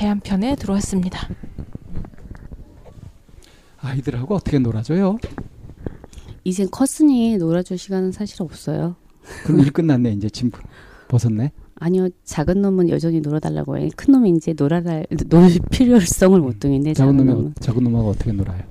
대한편에 0.00 0.56
들어왔습니다. 0.56 1.28
아이들하고 3.82 4.34
어떻게 4.34 4.58
놀아줘요? 4.58 5.18
이젠 6.42 6.70
컸으니 6.70 7.36
놀아줄 7.36 7.76
시간은 7.76 8.10
사실 8.10 8.40
없어요. 8.42 8.96
그럼 9.44 9.60
일 9.60 9.70
끝났네 9.70 10.12
이제 10.12 10.30
짐 10.30 10.50
벗었네. 11.08 11.52
아니요, 11.74 12.08
작은 12.24 12.62
놈은 12.62 12.88
여전히 12.88 13.20
놀아달라고 13.20 13.76
해. 13.76 13.90
큰 13.94 14.12
놈이 14.12 14.30
이제 14.30 14.54
놀아달 14.56 15.04
놀 15.28 15.50
필요성을 15.70 16.40
못 16.40 16.58
두겠네. 16.58 16.94
작은 16.94 17.18
놈이 17.18 17.52
작은 17.60 17.84
놈하고 17.84 18.08
어떻게 18.08 18.32
놀아요? 18.32 18.62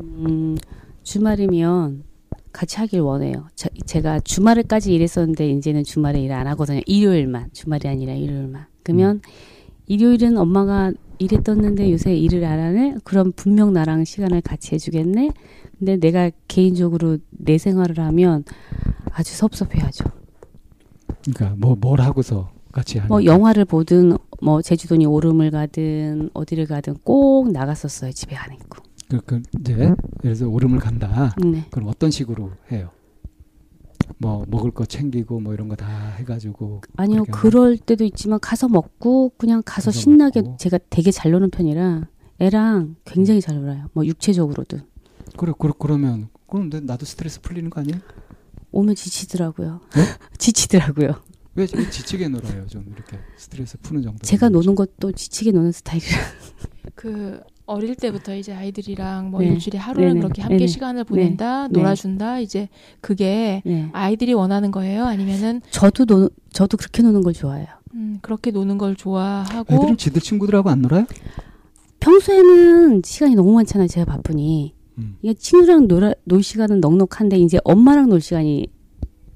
음, 0.00 0.58
주말이면 1.02 2.04
같이 2.52 2.76
하길 2.76 3.00
원해요. 3.00 3.48
저, 3.56 3.70
제가 3.86 4.20
주말에까지 4.20 4.92
일했었는데 4.92 5.48
이제는 5.48 5.82
주말에 5.84 6.20
일 6.20 6.30
안 6.32 6.46
하거든요. 6.48 6.82
일요일만 6.84 7.48
주말이 7.54 7.88
아니라 7.88 8.12
일요일만. 8.12 8.66
그러면 8.82 9.16
음. 9.16 9.53
일요일은 9.86 10.36
엄마가 10.38 10.92
일했었는데 11.18 11.92
요새 11.92 12.14
일을 12.16 12.44
안 12.44 12.58
하네. 12.58 12.96
그럼 13.04 13.32
분명 13.36 13.72
나랑 13.72 14.04
시간을 14.04 14.40
같이 14.40 14.74
해주겠네. 14.74 15.30
근데 15.78 15.96
내가 15.96 16.30
개인적으로 16.48 17.18
내 17.30 17.58
생활을 17.58 17.98
하면 18.00 18.44
아주 19.12 19.34
섭섭해하죠. 19.36 20.04
그러니까 21.24 21.56
뭐 21.58 21.76
뭘 21.80 22.00
하고서 22.00 22.50
같이 22.72 22.98
하는. 22.98 23.08
뭐 23.08 23.24
영화를 23.24 23.64
보든 23.64 24.16
뭐 24.42 24.60
제주도니 24.62 25.06
오름을 25.06 25.50
가든 25.50 26.30
어디를 26.34 26.66
가든 26.66 26.96
꼭 27.04 27.52
나갔었어요 27.52 28.12
집에 28.12 28.34
안 28.36 28.52
있고. 28.54 28.82
그, 29.08 29.20
그 29.20 29.42
이제 29.60 29.94
그래서 30.18 30.48
오름을 30.48 30.78
간다. 30.80 31.34
네. 31.44 31.64
그럼 31.70 31.88
어떤 31.88 32.10
식으로 32.10 32.50
해요? 32.72 32.90
뭐 34.18 34.44
먹을 34.48 34.70
거 34.70 34.84
챙기고 34.84 35.40
뭐 35.40 35.54
이런 35.54 35.68
거 35.68 35.74
다 35.76 35.86
해가지고 36.18 36.82
아니요 36.96 37.24
그럴 37.24 37.76
때도 37.76 38.04
있지만 38.04 38.38
가서 38.40 38.68
먹고 38.68 39.32
그냥 39.36 39.62
가서, 39.64 39.86
가서 39.90 40.00
신나게 40.00 40.42
먹고. 40.42 40.56
제가 40.58 40.78
되게 40.90 41.10
잘 41.10 41.32
노는 41.32 41.50
편이라 41.50 42.06
애랑 42.40 42.96
굉장히 43.04 43.40
잘 43.40 43.56
놀아요. 43.56 43.88
뭐 43.92 44.04
육체적으로도. 44.06 44.78
그래 45.36 45.52
그래 45.58 45.72
그러면 45.78 46.28
그럼 46.48 46.70
나도 46.84 47.04
스트레스 47.06 47.40
풀리는 47.40 47.68
거 47.70 47.80
아니에요? 47.80 48.00
오면 48.72 48.94
지치더라고요. 48.96 49.80
네? 49.94 50.02
지치더라고요. 50.38 51.14
왜 51.56 51.66
지치게 51.66 52.28
놀아요? 52.28 52.66
좀 52.66 52.84
이렇게 52.92 53.18
스트레스 53.36 53.78
푸는 53.78 54.02
정도 54.02 54.18
제가 54.22 54.48
노는 54.48 54.74
것도 54.74 55.12
지치게 55.12 55.52
노는 55.52 55.70
스타일이라. 55.72 56.18
그 56.96 57.40
어릴 57.66 57.94
때부터 57.94 58.34
이제 58.36 58.52
아이들이랑 58.52 59.30
뭐 59.30 59.40
네. 59.40 59.48
일주일에 59.48 59.78
하루는 59.78 60.08
네네. 60.08 60.20
그렇게 60.20 60.42
함께 60.42 60.56
네네. 60.58 60.66
시간을 60.66 61.04
보낸다, 61.04 61.68
네. 61.68 61.78
놀아준다. 61.80 62.40
이제 62.40 62.68
그게 63.00 63.62
네. 63.64 63.88
아이들이 63.92 64.34
원하는 64.34 64.70
거예요? 64.70 65.04
아니면은 65.06 65.62
저도 65.70 66.04
노, 66.04 66.30
저도 66.52 66.76
그렇게 66.76 67.02
노는 67.02 67.22
걸 67.22 67.32
좋아해요. 67.32 67.66
음, 67.94 68.18
그렇게 68.20 68.50
노는 68.50 68.76
걸 68.76 68.96
좋아하고. 68.96 69.72
애들은 69.74 69.96
지들 69.96 70.20
친구들하고 70.20 70.68
안 70.68 70.82
놀아요? 70.82 71.06
평소에는 72.00 73.00
시간이 73.04 73.34
너무 73.34 73.52
많잖아요. 73.54 73.88
제가 73.88 74.04
바쁘니. 74.04 74.74
음. 74.98 75.16
이게 75.22 75.32
친구랑 75.32 75.88
놀아, 75.88 76.12
놀 76.24 76.42
시간은 76.42 76.80
넉넉한데 76.80 77.38
이제 77.38 77.58
엄마랑 77.64 78.10
놀 78.10 78.20
시간이 78.20 78.66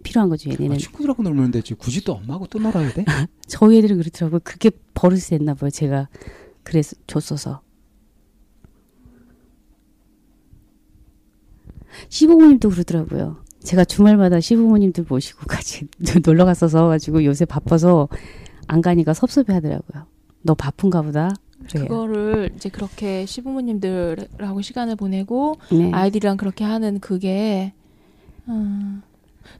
필요한 0.03 0.29
거죠. 0.29 0.51
얘네는. 0.51 0.75
아, 0.75 0.79
친구들하고 0.79 1.23
놀면 1.23 1.51
되지. 1.51 1.75
굳이 1.75 2.05
또 2.05 2.13
엄마하고 2.13 2.47
또 2.49 2.59
놀아야 2.59 2.93
돼? 2.93 3.05
저희 3.49 3.79
애들은 3.79 3.99
그렇더라고요. 3.99 4.41
그게 4.45 4.71
버릇이 4.93 5.21
됐나 5.23 5.55
봐요. 5.55 5.71
제가 5.71 6.09
그래서 6.63 6.95
줬어서. 7.07 7.63
시부모님도 12.09 12.71
그러더라고요. 12.71 13.37
제가 13.63 13.85
주말마다 13.85 14.41
시부모님들 14.41 15.05
모시고 15.09 15.47
같이 15.47 15.87
놀러 16.25 16.45
갔어서 16.45 16.87
가지고 16.89 17.25
요새 17.25 17.45
바빠서 17.45 18.09
안 18.67 18.81
가니까 18.81 19.15
섭섭해 19.15 19.53
하더라고요. 19.55 20.05
너 20.43 20.55
바쁜가 20.55 21.03
보다. 21.03 21.31
그래요. 21.71 21.89
그거를 21.89 22.51
이제 22.57 22.69
그렇게 22.69 23.27
시부모님들하고 23.27 24.63
시간을 24.63 24.97
보내고 24.97 25.57
네. 25.73 25.91
아이들이랑 25.93 26.37
그렇게 26.37 26.65
하는 26.65 27.01
그게 27.01 27.73
음, 28.49 29.03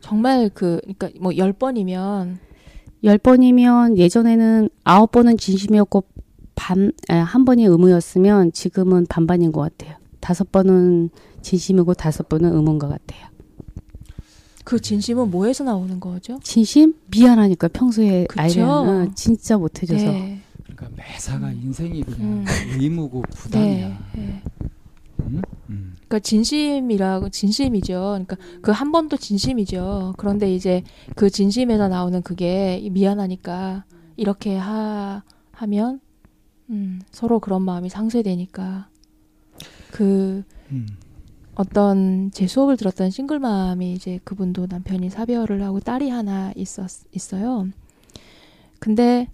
정말 0.01 0.49
그 0.55 0.81
그러니까 0.83 1.11
뭐 1.21 1.33
열 1.37 1.53
번이면 1.53 2.39
열 3.05 3.19
번이면 3.19 3.99
예전에는 3.99 4.69
아홉 4.85 5.11
번은 5.13 5.37
진심이었고 5.37 6.05
반 6.55 6.93
한 7.09 7.45
번이 7.45 7.65
의무였으면 7.65 8.53
지금은 8.53 9.07
반반인 9.09 9.53
것 9.53 9.61
같아요. 9.61 9.97
다섯 10.21 10.51
번은 10.53 11.11
진심이고 11.49 11.95
다섯 11.95 12.29
번은 12.29 12.53
의문인 12.55 12.79
것 12.79 12.89
같아요. 12.89 13.27
그 14.65 14.79
진심은 14.79 15.31
뭐에서 15.31 15.65
나오는 15.65 15.99
거죠? 15.99 16.39
진심? 16.43 16.95
미안하니까 17.11 17.69
평소에 17.69 18.27
아이를 18.37 18.65
어, 18.65 19.09
진짜 19.15 19.57
못해줘서. 19.57 20.05
네. 20.05 20.43
그러니까 20.65 20.91
매사가 21.03 21.49
음. 21.49 21.61
인생이 21.65 22.03
그냥 22.03 22.21
음. 22.21 22.45
의무고 22.79 23.23
부담이야. 23.31 23.89
네. 23.89 23.99
네. 24.15 24.43
음? 25.21 25.43
음. 25.71 25.95
그러니까 25.97 26.19
진심이라고 26.19 27.31
진심이죠. 27.31 27.95
그러니까 27.95 28.37
그 28.61 28.71
한 28.71 28.93
번도 28.93 29.17
진심이죠. 29.17 30.15
그런데 30.19 30.55
이제 30.55 30.83
그 31.17 31.31
진심에서 31.31 31.89
나오는 31.89 32.21
그게 32.21 32.87
미안하니까 32.93 33.85
이렇게 34.17 34.55
하 34.55 35.23
하면 35.53 36.01
음, 36.69 37.01
서로 37.11 37.41
그런 37.41 37.63
마음이 37.63 37.89
상쇄되니까 37.89 38.91
그 39.93 40.45
음. 40.71 40.87
어떤 41.59 42.31
제 42.31 42.47
수업을 42.47 42.77
들었던 42.77 43.11
싱글맘이 43.11 43.93
이제 43.93 44.21
그분도 44.23 44.69
남편이 44.71 45.11
사별을 45.11 45.61
하고 45.65 45.81
딸이 45.81 46.09
하나 46.09 46.53
있었 46.55 46.89
있어요. 47.13 47.67
근데 48.79 49.27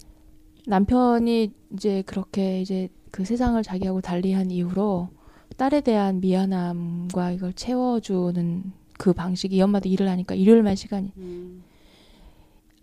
남편이 0.65 1.53
이제 1.73 2.01
그렇게 2.07 2.61
이제 2.61 2.89
그 3.11 3.25
세상을 3.25 3.61
자기하고 3.61 4.01
달리한 4.01 4.49
이후로 4.49 5.09
딸에 5.55 5.81
대한 5.81 6.19
미안함과 6.19 7.29
이걸 7.29 7.53
채워주는 7.53 8.73
그 8.97 9.13
방식이 9.13 9.57
이 9.57 9.61
엄마도 9.61 9.87
일을 9.87 10.09
하니까 10.09 10.33
일요일만 10.33 10.75
시간이 10.75 11.11
음. 11.17 11.63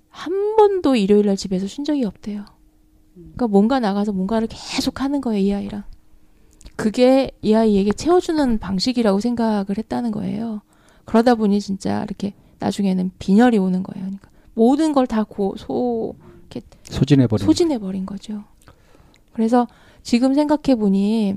한 0.09 0.55
번도 0.55 0.95
일요일날 0.95 1.37
집에서 1.37 1.67
쉰 1.67 1.85
적이 1.85 2.05
없대요. 2.05 2.45
그러니까 3.15 3.49
뭔가 3.49 3.81
나가서 3.81 4.13
뭔가를 4.13 4.47
계속 4.49 5.01
하는 5.01 5.21
거예요 5.21 5.43
이 5.43 5.53
아이랑. 5.53 5.83
그게 6.83 7.31
이 7.43 7.55
아이에게 7.55 7.93
채워주는 7.93 8.59
방식이라고 8.59 9.21
생각을 9.21 9.79
했다는 9.79 10.11
거예요. 10.11 10.63
그러다 11.05 11.37
보니 11.37 11.61
진짜 11.61 12.03
이렇게 12.03 12.35
나중에는 12.59 13.13
빈혈이 13.21 13.57
오는 13.57 13.85
거예요. 13.85 14.05
그러니까 14.05 14.29
모든 14.55 14.93
걸다 14.93 15.23
고, 15.23 15.55
소, 15.57 16.17
이렇게 16.41 16.61
소진해 16.83 17.29
버린 17.29 17.47
소진해 17.47 17.79
버린 17.79 18.05
거죠. 18.05 18.43
그래서 19.33 19.69
지금 20.03 20.35
생각해 20.35 20.75
보니, 20.77 21.37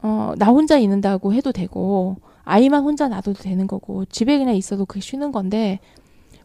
어, 0.00 0.32
나 0.38 0.46
혼자 0.46 0.78
있는다고 0.78 1.34
해도 1.34 1.52
되고, 1.52 2.16
아이만 2.44 2.84
혼자 2.84 3.08
놔둬도 3.08 3.42
되는 3.42 3.66
거고, 3.66 4.06
집에 4.06 4.38
그냥 4.38 4.56
있어도 4.56 4.86
그게 4.86 5.00
쉬는 5.00 5.30
건데, 5.30 5.78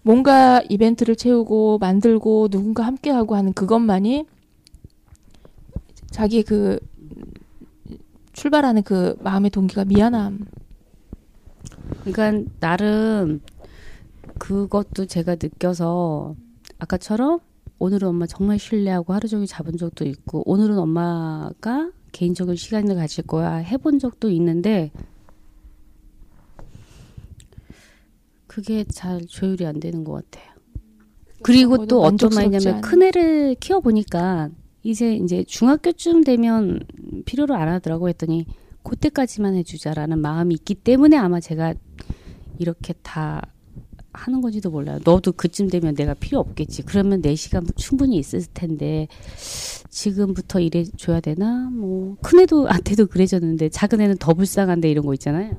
뭔가 0.02 0.62
이벤트를 0.68 1.16
채우고, 1.16 1.78
만들고, 1.78 2.50
누군가 2.50 2.84
함께하고 2.84 3.36
하는 3.36 3.54
그것만이 3.54 4.26
자기 6.12 6.44
그 6.44 6.78
출발하는 8.42 8.82
그 8.82 9.16
마음의 9.20 9.52
동기가 9.52 9.86
미안함. 9.86 10.48
그러니까 12.04 12.50
나름 12.60 13.40
그것도 14.40 15.06
제가 15.06 15.36
느껴서 15.36 16.36
아까처럼 16.80 17.40
오늘은 17.78 18.08
엄마 18.08 18.26
정말 18.26 18.58
신뢰하고 18.58 19.14
하루 19.14 19.28
종일 19.28 19.46
잡은 19.46 19.78
적도 19.78 20.06
있고 20.06 20.42
오늘은 20.50 20.80
엄마가 20.80 21.92
개인적인 22.14 22.56
시간을 22.56 22.96
가질 22.96 23.28
거야 23.28 23.58
해본 23.58 24.00
적도 24.00 24.32
있는데 24.32 24.92
그게 28.48 28.84
잘 28.86 29.22
조율이 29.28 29.68
안 29.68 29.80
되는 29.80 30.04
것 30.04 30.14
같아요. 30.14 30.52
그리고 31.44 31.86
또 31.86 32.02
어떤 32.02 32.32
말이냐면 32.34 32.82
큰 32.82 33.04
애를 33.04 33.56
키워 33.60 33.82
보니까 33.82 34.50
이제 34.84 35.16
이제 35.16 35.44
중학교쯤 35.44 36.24
되면 36.24 36.80
필요로 37.26 37.56
안 37.56 37.68
하더라고 37.68 38.10
했더니 38.10 38.46
그때까지만 38.84 39.56
해주자라는 39.56 40.20
마음이 40.20 40.56
있기 40.56 40.76
때문에 40.76 41.18
아마 41.18 41.40
제가 41.40 41.74
이렇게 42.58 42.94
다 43.02 43.42
하는 44.14 44.42
건지도 44.42 44.70
몰라요. 44.70 45.00
너도 45.06 45.32
그쯤 45.32 45.70
되면 45.70 45.96
내가 45.96 46.14
필요 46.14 46.40
없겠지. 46.40 46.84
그러면 46.84 47.22
내 47.22 47.36
시간 47.36 47.66
충분히 47.76 48.18
있을 48.18 48.42
텐데 48.54 49.08
지금부터 49.90 50.60
일해 50.60 50.84
줘야 50.84 51.20
되나? 51.20 51.70
뭐 51.72 52.18
큰애도 52.22 52.68
한테도 52.68 53.08
그래졌는데 53.08 53.70
작은 53.70 54.02
애는 54.02 54.18
더 54.18 54.34
불쌍한데 54.34 54.90
이런 54.90 55.06
거 55.06 55.14
있잖아요. 55.14 55.56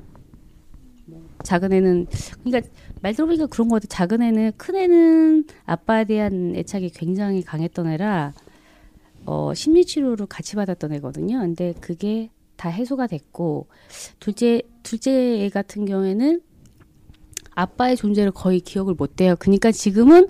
작은 1.43 1.73
애는 1.73 2.07
그러니까 2.43 2.69
말 3.01 3.13
들어보니까 3.13 3.47
그런 3.47 3.67
거 3.67 3.75
같아. 3.75 3.87
작은 3.87 4.21
애는 4.21 4.51
큰 4.57 4.75
애는 4.75 5.45
아빠에 5.65 6.05
대한 6.05 6.55
애착이 6.55 6.91
굉장히 6.91 7.41
강했던 7.41 7.87
애라 7.87 8.33
어 9.25 9.53
심리 9.53 9.85
치료를 9.85 10.25
같이 10.27 10.55
받았던 10.55 10.93
애거든요. 10.93 11.39
근데 11.39 11.73
그게 11.79 12.29
다 12.55 12.69
해소가 12.69 13.07
됐고 13.07 13.67
둘째 14.19 14.61
둘째 14.83 15.11
애 15.43 15.49
같은 15.49 15.85
경우에는 15.85 16.41
아빠의 17.55 17.95
존재를 17.95 18.31
거의 18.31 18.59
기억을 18.59 18.95
못 18.95 19.21
해요. 19.21 19.35
그러니까 19.39 19.71
지금은 19.71 20.27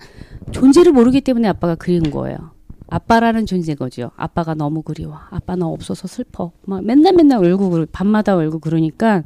존재를 0.52 0.92
모르기 0.92 1.22
때문에 1.22 1.48
아빠가 1.48 1.76
그리운 1.76 2.12
거예요. 2.12 2.52
아빠라는 2.88 3.46
존재 3.46 3.76
거죠. 3.76 4.12
아빠가 4.18 4.54
너무 4.54 4.82
그리워. 4.82 5.18
아빠 5.30 5.56
너 5.56 5.68
없어서 5.68 6.08
슬퍼. 6.08 6.52
막 6.64 6.84
맨날 6.84 7.14
맨날 7.14 7.44
울고 7.44 7.88
밤마다 7.92 8.36
울고 8.36 8.60
그러니까 8.60 9.24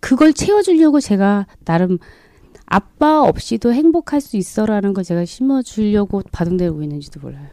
그걸 0.00 0.32
채워주려고 0.32 1.00
제가 1.00 1.46
나름 1.64 1.98
아빠 2.66 3.22
없이도 3.22 3.72
행복할 3.72 4.20
수 4.20 4.36
있어라는 4.36 4.92
걸 4.92 5.02
제가 5.02 5.24
심어주려고 5.24 6.22
바둥대고 6.30 6.82
있는지도 6.82 7.20
몰라요. 7.20 7.48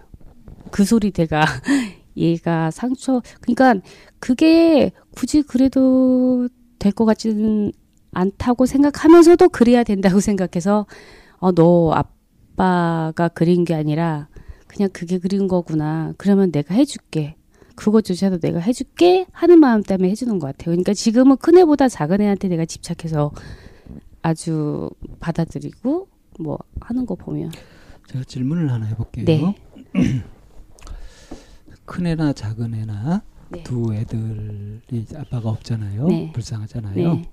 그 0.71 0.83
소리 0.85 1.11
내가 1.11 1.45
얘가 2.17 2.71
상처 2.71 3.21
그러니까 3.41 3.75
그게 4.19 4.91
굳이 5.15 5.41
그래도 5.41 6.47
될 6.79 6.91
것 6.93 7.05
같지는 7.05 7.71
않다고 8.13 8.65
생각하면서도 8.65 9.49
그래야 9.49 9.83
된다고 9.83 10.19
생각해서 10.21 10.85
어 11.39 11.51
너 11.53 11.91
아빠가 11.93 13.27
그린 13.29 13.63
게 13.65 13.73
아니라 13.73 14.27
그냥 14.67 14.89
그게 14.93 15.17
그린 15.19 15.47
거구나. 15.47 16.13
그러면 16.17 16.51
내가 16.51 16.73
해줄게. 16.75 17.35
그것조차도 17.75 18.39
내가 18.39 18.59
해줄게 18.59 19.25
하는 19.31 19.59
마음 19.59 19.81
때문에 19.83 20.09
해주는 20.11 20.37
것 20.39 20.47
같아요. 20.47 20.65
그러니까 20.71 20.93
지금은 20.93 21.37
큰 21.37 21.57
애보다 21.57 21.89
작은 21.89 22.21
애한테 22.21 22.47
내가 22.47 22.65
집착해서 22.65 23.31
아주 24.21 24.89
받아들이고 25.19 26.07
뭐 26.39 26.59
하는 26.79 27.05
거 27.05 27.15
보면 27.15 27.51
제가 28.07 28.23
질문을 28.25 28.71
하나 28.71 28.85
해볼게요. 28.85 29.25
네. 29.25 29.55
큰 31.85 32.05
애나 32.05 32.33
작은 32.33 32.73
애나 32.73 33.23
네. 33.49 33.63
두 33.63 33.93
애들이 33.93 35.05
아빠가 35.15 35.49
없잖아요. 35.49 36.07
네. 36.07 36.31
불쌍하잖아요. 36.31 37.13
네. 37.15 37.31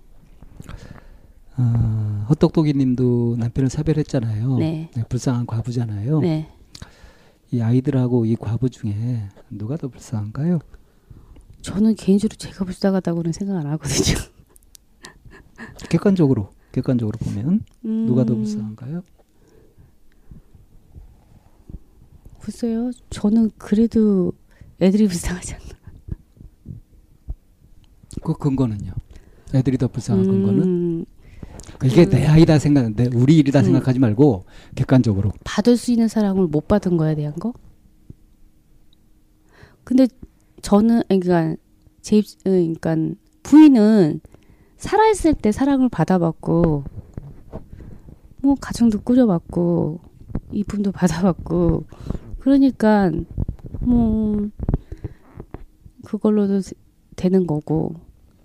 어, 1.59 2.27
헛똑똑이님도 2.29 3.37
남편을 3.39 3.71
사별했잖아요. 3.71 4.57
네. 4.59 4.91
네, 4.95 5.05
불쌍한 5.09 5.47
과부잖아요. 5.47 6.21
네. 6.21 6.49
이 7.51 7.61
아이들하고 7.61 8.27
이 8.27 8.37
과부 8.37 8.69
중에 8.69 9.29
누가 9.51 9.77
더 9.77 9.89
불쌍한가요? 9.89 10.59
저는 11.63 11.95
개인적으로 11.95 12.37
제가 12.37 12.65
불쌍하다고는 12.65 13.33
생각 13.33 13.57
안 13.57 13.67
하거든요. 13.67 14.19
객관적으로 15.89 16.51
객관적으로 16.73 17.19
보면 17.19 17.65
음... 17.85 18.07
누가 18.07 18.25
더 18.25 18.35
불쌍한가요? 18.35 19.03
글쎄요. 22.41 22.91
저는 23.11 23.51
그래도 23.59 24.33
애들이 24.81 25.07
불쌍하지 25.07 25.55
않나. 25.55 25.65
그 28.23 28.35
근거는요? 28.35 28.93
애들이 29.55 29.79
더 29.79 29.89
불쌍한 29.89 30.25
음, 30.25 30.31
근거는? 30.31 31.07
이게 31.85 32.05
그, 32.05 32.11
내 32.11 32.27
아이다 32.27 32.59
생각, 32.59 32.95
내 32.95 33.09
우리 33.15 33.39
일이다 33.39 33.61
음, 33.61 33.65
생각하지 33.65 33.99
말고 33.99 34.45
객관적으로 34.75 35.33
받을 35.45 35.77
수 35.77 35.93
있는 35.93 36.09
사랑을 36.09 36.47
못 36.47 36.69
받은 36.69 36.97
거에 36.97 37.15
대한 37.15 37.35
거? 37.35 37.53
근데 39.85 40.07
저는 40.63 41.03
그러니까 41.09 41.57
제 42.03 42.23
그러니까 42.43 42.97
부인은 43.43 44.21
살아있을 44.77 45.35
때 45.35 45.53
사랑을 45.53 45.89
받아봤고 45.89 46.85
뭐 48.43 48.55
가정도 48.61 49.01
꾸려봤고 49.01 50.01
이쁨도 50.53 50.93
받아봤고 50.93 51.87
그러니까 52.49 53.11
뭐 53.81 54.49
그걸로도 56.07 56.63
되는 57.15 57.47
거고 57.47 57.97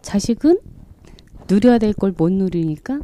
자식은 0.01 0.59
누려야 1.49 1.77
될 1.77 1.93
걸 1.93 2.13
못 2.17 2.29
누리니까 2.29 2.99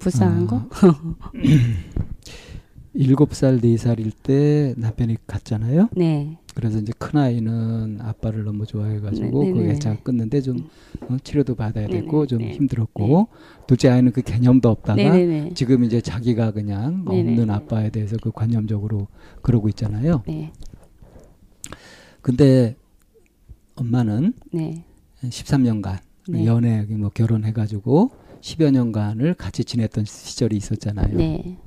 불쌍한 0.00 0.42
아, 0.42 0.46
거? 0.46 0.68
일곱 2.94 3.34
살, 3.34 3.60
네 3.60 3.76
살일 3.76 4.12
때 4.12 4.74
남편이 4.76 5.16
갔잖아요. 5.26 5.88
네. 5.96 6.38
그래서 6.54 6.78
이제 6.78 6.92
큰 6.96 7.18
아이는 7.18 7.98
아빠를 8.00 8.44
너무 8.44 8.64
좋아해가지고 8.64 9.42
네, 9.42 9.50
네, 9.50 9.52
그 9.52 9.58
네. 9.58 9.70
애착을 9.72 9.98
끊는데 10.04 10.40
좀 10.40 10.68
어, 11.08 11.16
치료도 11.22 11.56
받아야 11.56 11.88
되고 11.88 12.26
좀 12.26 12.40
힘들었고 12.40 13.28
둘째 13.66 13.88
아이는 13.88 14.12
그 14.12 14.22
개념도 14.22 14.68
없다가 14.68 15.02
지금 15.54 15.82
이제 15.82 16.00
자기가 16.00 16.52
그냥 16.52 17.04
없는 17.06 17.50
아빠에 17.50 17.90
대해서 17.90 18.16
그 18.22 18.30
관념적으로 18.30 19.08
그러고 19.42 19.68
있잖아요. 19.68 20.22
네. 20.28 20.52
근데 22.22 22.76
엄마는 23.74 24.34
네. 24.52 24.84
13년간 25.20 25.98
네. 26.28 26.46
연애 26.46 26.82
뭐 26.88 27.10
결혼해가지고 27.10 28.10
10여 28.40 28.70
년간을 28.70 29.34
같이 29.34 29.64
지냈던 29.64 30.04
시절이 30.04 30.56
있었잖아요. 30.56 31.16
네. 31.16 31.58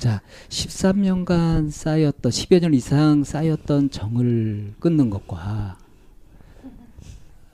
자, 0.00 0.22
13년간 0.48 1.70
쌓였던 1.70 2.32
10여 2.32 2.60
년 2.62 2.72
이상 2.72 3.22
쌓였던 3.22 3.90
정을 3.90 4.72
끊는 4.80 5.10
것과 5.10 5.76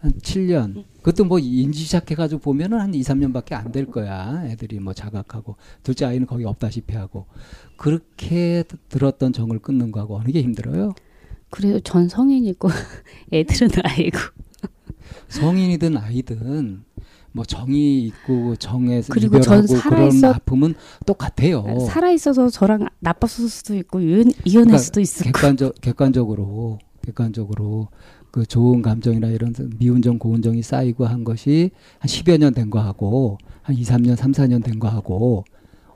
한 0.01 0.13
7년. 0.13 0.85
그것도 0.99 1.25
뭐 1.25 1.41
인지 1.41 1.81
시작해가지고 1.81 2.41
보면은 2.41 2.79
한 2.81 2.95
2, 2.95 3.01
3년밖에 3.01 3.55
안 3.55 3.73
될 3.73 3.87
거야. 3.87 4.45
애들이 4.47 4.79
뭐 4.79 4.93
자각하고. 4.95 5.57
둘째 5.83 6.05
아이는 6.05 6.29
거의 6.29 6.45
없다시피 6.45 6.95
하고. 6.95 7.27
그렇게 7.77 8.63
들었던 8.91 9.33
정을 9.33 9.59
끊는 9.59 9.91
거하고 9.91 10.17
어느 10.17 10.31
게 10.31 10.41
힘들어요? 10.41 10.95
그래도 11.51 11.81
전 11.81 12.09
성인이고 12.09 12.69
애들은 13.33 13.71
아이고. 13.83 14.19
성인이든 15.29 15.97
아이든 15.97 16.85
뭐 17.37 17.45
정이 17.45 18.05
있고 18.07 18.57
정에서 18.57 19.13
그리고 19.13 19.39
전 19.43 19.67
살아 19.67 20.07
있어 20.07 20.29
아픔은 20.33 20.75
똑같아요. 21.05 21.81
살아 21.81 22.11
있어서 22.11 22.49
저랑 22.49 22.89
나빴을 23.01 23.51
수도 23.51 23.75
있고 23.77 24.01
이혼, 24.01 24.31
이혼할 24.47 24.65
그러니까 24.65 24.79
수도 24.79 25.01
있을 25.01 25.27
객관적 25.27 25.75
객관적으로 25.83 26.79
객관적으로 27.03 27.89
그 28.31 28.47
좋은 28.47 28.81
감정이나 28.81 29.29
이런 29.29 29.55
미운 29.79 30.01
정 30.01 30.19
고운 30.19 30.41
정이 30.41 30.63
쌓이고 30.63 31.05
한 31.07 31.25
것이 31.25 31.71
한 31.99 32.09
10여 32.09 32.39
년 32.39 32.55
된 32.55 32.71
거하고 32.71 33.37
한 33.63 33.77
2, 33.77 33.83
3년, 33.83 34.17
3, 34.17 34.33
4년 34.33 34.65
된 34.65 34.79
거하고 34.79 35.45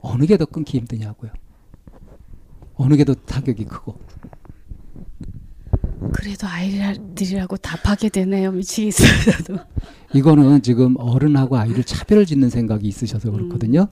어느 0.01 0.25
게 0.27 0.37
더 0.37 0.45
끊기 0.45 0.77
힘드냐고요. 0.77 1.31
어느 2.75 2.95
게 2.95 3.03
더 3.03 3.13
타격이 3.15 3.65
크고. 3.65 3.95
그래도 6.13 6.47
아이들이라고 6.47 7.57
답하게 7.57 8.09
되네요. 8.09 8.51
미치겠어요. 8.51 9.57
이거는 10.13 10.61
지금 10.61 10.95
어른하고 10.97 11.57
아이를 11.57 11.83
차별을 11.83 12.25
짓는 12.25 12.49
생각이 12.49 12.87
있으셔서 12.87 13.29
음. 13.29 13.33
그렇거든요. 13.33 13.87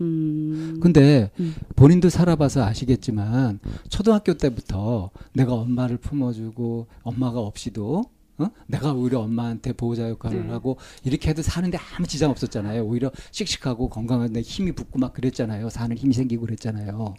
음. 0.00 0.80
근데 0.82 1.30
음. 1.38 1.54
본인도 1.76 2.08
살아봐서 2.08 2.64
아시겠지만 2.64 3.60
초등학교 3.88 4.34
때부터 4.34 5.10
내가 5.34 5.54
엄마를 5.54 5.98
품어주고 5.98 6.86
엄마가 7.02 7.40
없이도 7.40 8.04
어? 8.38 8.50
내가 8.66 8.94
오히려 8.94 9.20
엄마한테 9.20 9.74
보호자 9.74 10.08
역할을 10.08 10.46
네. 10.46 10.52
하고 10.52 10.78
이렇게 11.04 11.28
해도 11.28 11.42
사는데 11.42 11.78
아무 11.94 12.06
지장 12.06 12.30
없었잖아요. 12.30 12.82
오히려 12.84 13.10
씩씩하고 13.30 13.90
건강한데 13.90 14.40
힘이 14.40 14.72
붙고 14.72 14.98
막 14.98 15.12
그랬잖아요. 15.12 15.68
사는 15.68 15.94
힘이 15.96 16.14
생기고 16.14 16.46
그랬잖아요. 16.46 17.14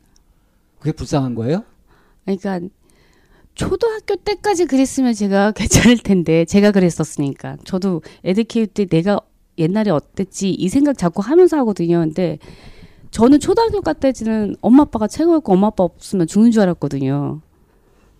그게 0.81 0.91
불쌍한 0.91 1.35
거예요? 1.35 1.63
그러니까 2.25 2.59
초등학교 3.53 4.15
때까지 4.15 4.65
그랬으면 4.65 5.13
제가 5.13 5.51
괜찮을 5.55 5.97
텐데 5.99 6.43
제가 6.45 6.71
그랬었으니까 6.71 7.57
저도 7.63 8.01
애들 8.25 8.43
키울 8.45 8.67
때 8.67 8.85
내가 8.85 9.19
옛날에 9.57 9.91
어땠지 9.91 10.49
이 10.49 10.69
생각 10.69 10.97
자꾸 10.97 11.21
하면서 11.21 11.57
하거든요. 11.59 11.99
근데 11.99 12.39
저는 13.11 13.39
초등학교 13.39 13.81
때까지는 13.81 14.55
엄마 14.61 14.83
아빠가 14.83 15.07
최고였고 15.07 15.53
엄마 15.53 15.67
아빠 15.67 15.83
없으면 15.83 16.25
죽는 16.27 16.51
줄 16.51 16.63
알았거든요. 16.63 17.41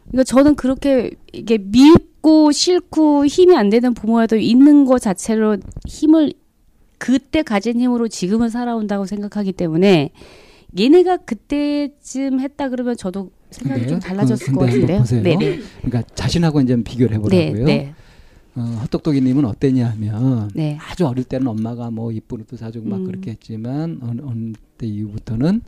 그러니까 0.08 0.24
저는 0.24 0.56
그렇게 0.56 1.12
이게 1.34 1.58
밉고 1.58 2.52
싫고 2.52 3.26
힘이 3.26 3.56
안 3.56 3.70
되는 3.70 3.94
부모라도 3.94 4.36
있는 4.36 4.86
것 4.86 5.00
자체로 5.00 5.58
힘을 5.88 6.34
그때 7.00 7.42
가진 7.42 7.80
힘으로 7.80 8.08
지금은 8.08 8.50
살아온다고 8.50 9.06
생각하기 9.06 9.54
때문에 9.54 10.12
얘네가 10.78 11.18
그때쯤 11.18 12.40
했다 12.40 12.70
그러면 12.70 12.96
저도 12.96 13.32
생각이 13.50 13.88
좀 13.88 14.00
달라졌을 14.00 14.54
것 14.54 14.62
같은데요. 14.62 15.00
보세요. 15.00 15.24
네 15.24 15.36
네. 15.36 15.60
그러니까 15.82 16.04
자신하고 16.16 16.62
이제 16.62 16.82
비교를 16.82 17.18
해보라고요. 17.18 17.66
네, 17.66 17.78
네. 17.78 17.94
어, 18.54 18.62
헛똑똑이님은 18.62 19.46
어땠냐 19.46 19.90
하면 19.92 20.50
네. 20.54 20.78
아주 20.82 21.08
어릴 21.08 21.24
때는 21.24 21.48
엄마가 21.48 21.90
뭐 21.90 22.12
이쁜 22.12 22.42
옷도 22.42 22.58
사주고 22.58 22.88
막 22.90 22.98
음. 22.98 23.06
그렇게 23.06 23.32
했지만 23.32 24.00
어느, 24.02 24.22
어느 24.22 24.52
때 24.78 24.88
이후부터는 24.88 25.62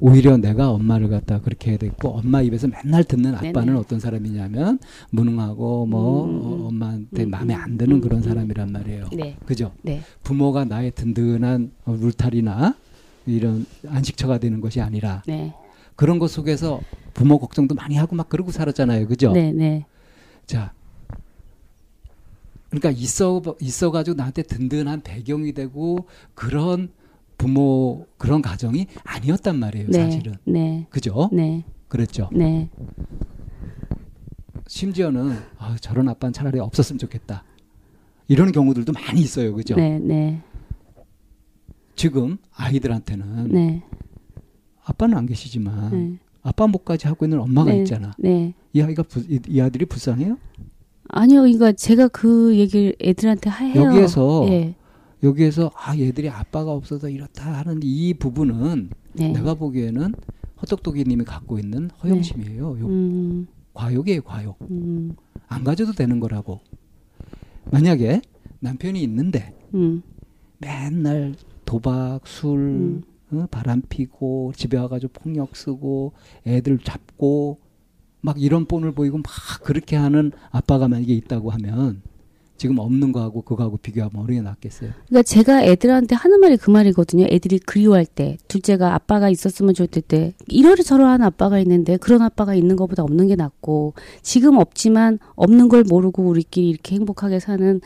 오히려 0.00 0.36
내가 0.36 0.70
엄마를 0.70 1.08
갖다 1.08 1.40
그렇게 1.40 1.70
해야 1.70 1.78
됐고 1.78 2.08
엄마 2.08 2.42
입에서 2.42 2.66
맨날 2.66 3.04
듣는 3.04 3.34
아빠는 3.34 3.52
네네. 3.52 3.78
어떤 3.78 4.00
사람이냐면 4.00 4.80
무능하고 5.10 5.86
뭐 5.86 6.24
음. 6.24 6.40
어, 6.42 6.66
엄마한테 6.68 7.24
음. 7.24 7.30
마음에 7.30 7.54
안 7.54 7.78
드는 7.78 8.00
그런 8.00 8.22
사람이란 8.22 8.72
말이에요. 8.72 9.08
네. 9.12 9.36
그죠? 9.46 9.72
네. 9.82 10.02
부모가 10.24 10.64
나의 10.64 10.92
든든한 10.92 11.70
울타리나 11.84 12.74
이런 13.26 13.66
안식처가 13.86 14.38
되는 14.38 14.60
것이 14.60 14.80
아니라 14.80 15.22
네. 15.26 15.54
그런 15.96 16.18
것 16.18 16.30
속에서 16.30 16.80
부모 17.14 17.38
걱정도 17.38 17.74
많이 17.74 17.96
하고 17.96 18.14
막 18.16 18.28
그러고 18.28 18.50
살았잖아요. 18.50 19.06
그죠? 19.08 19.32
네, 19.32 19.52
네. 19.52 19.86
자. 20.46 20.72
그러니까 22.68 22.90
있어 22.90 23.40
있어 23.60 23.90
가지고 23.90 24.16
나한테 24.16 24.42
든든한 24.42 25.02
배경이 25.02 25.52
되고 25.52 26.06
그런 26.34 26.90
부모 27.38 28.06
그런 28.18 28.42
가정이 28.42 28.86
아니었단 29.04 29.58
말이에요, 29.58 29.88
네, 29.88 30.04
사실은. 30.04 30.34
네. 30.44 30.86
그죠? 30.90 31.30
네. 31.32 31.64
그랬죠. 31.88 32.28
네. 32.32 32.68
심지어는 34.66 35.38
아, 35.58 35.76
저런 35.80 36.08
아빠는 36.08 36.32
차라리 36.32 36.58
없었으면 36.58 36.98
좋겠다. 36.98 37.44
이런 38.28 38.50
경우들도 38.50 38.92
많이 38.92 39.20
있어요, 39.20 39.54
그죠? 39.54 39.76
네, 39.76 39.98
네. 39.98 40.42
지금 41.96 42.36
아이들한테는 42.54 43.48
네. 43.48 43.82
아빠는 44.84 45.16
안 45.16 45.26
계시지만 45.26 45.90
네. 45.90 46.18
아빠 46.42 46.66
목까지 46.66 47.08
하고 47.08 47.24
있는 47.24 47.40
엄마가 47.40 47.72
네. 47.72 47.78
있잖아. 47.78 48.12
네. 48.18 48.54
이 48.72 48.80
아이가 48.80 49.02
부, 49.02 49.20
이, 49.20 49.40
이, 49.48 49.60
아들이 49.60 49.86
불쌍해요? 49.86 50.38
아니요, 51.08 51.40
그러니까 51.40 51.72
제가 51.72 52.08
그 52.08 52.56
얘기를 52.56 52.94
애들한테 53.02 53.50
해요. 53.50 53.82
여기에서 53.82 54.46
예. 54.48 54.74
여기에서 55.22 55.72
아 55.74 55.96
얘들이 55.96 56.28
아빠가 56.28 56.72
없어서 56.72 57.08
이렇다 57.08 57.52
하는 57.52 57.80
이 57.82 58.14
부분은 58.14 58.90
네. 59.14 59.30
내가 59.30 59.54
보기에는 59.54 60.14
헛똑똑이님이 60.60 61.24
갖고 61.24 61.58
있는 61.58 61.90
허영심이에요. 62.02 62.74
네. 62.74 62.82
음. 62.82 63.46
과욕이에요, 63.72 64.22
과욕. 64.22 64.56
음. 64.70 65.16
안 65.48 65.64
가져도 65.64 65.92
되는 65.92 66.20
거라고. 66.20 66.60
만약에 67.70 68.20
남편이 68.60 69.02
있는데 69.02 69.54
음. 69.74 70.02
맨날 70.58 71.34
도박, 71.66 72.20
술, 72.24 72.58
음. 72.58 73.02
어, 73.32 73.46
바람 73.50 73.82
피고 73.82 74.52
집에 74.56 74.78
와가지고 74.78 75.12
폭력 75.12 75.56
쓰고 75.56 76.12
애들 76.46 76.78
잡고 76.78 77.58
막 78.22 78.40
이런 78.40 78.64
본을 78.64 78.92
보이고 78.92 79.18
막 79.18 79.24
그렇게 79.62 79.96
하는 79.96 80.32
아빠가 80.50 80.88
만약에 80.88 81.12
있다고 81.12 81.50
하면 81.50 82.02
지금 82.56 82.78
없는 82.78 83.12
거하고 83.12 83.42
그거하고 83.42 83.76
비교하면 83.76 84.22
어느 84.22 84.32
게 84.32 84.40
낫겠어요? 84.40 84.90
그러니까 85.08 85.22
제가 85.24 85.64
애들한테 85.64 86.14
하는 86.14 86.40
말이 86.40 86.56
그 86.56 86.70
말이거든요. 86.70 87.26
애들이 87.28 87.58
그리워할 87.58 88.06
때, 88.06 88.38
둘째가 88.48 88.94
아빠가 88.94 89.28
있었으면 89.28 89.74
좋을 89.74 89.88
때, 89.88 90.32
이러리 90.48 90.82
저러한 90.82 91.22
아빠가 91.22 91.58
있는데 91.60 91.98
그런 91.98 92.22
아빠가 92.22 92.54
있는 92.54 92.76
것보다 92.76 93.02
없는 93.02 93.26
게 93.26 93.36
낫고 93.36 93.94
지금 94.22 94.56
없지만 94.56 95.18
없는 95.34 95.68
걸 95.68 95.84
모르고 95.86 96.22
우리끼리 96.22 96.70
이렇게 96.70 96.94
행복하게 96.94 97.40
사는 97.40 97.80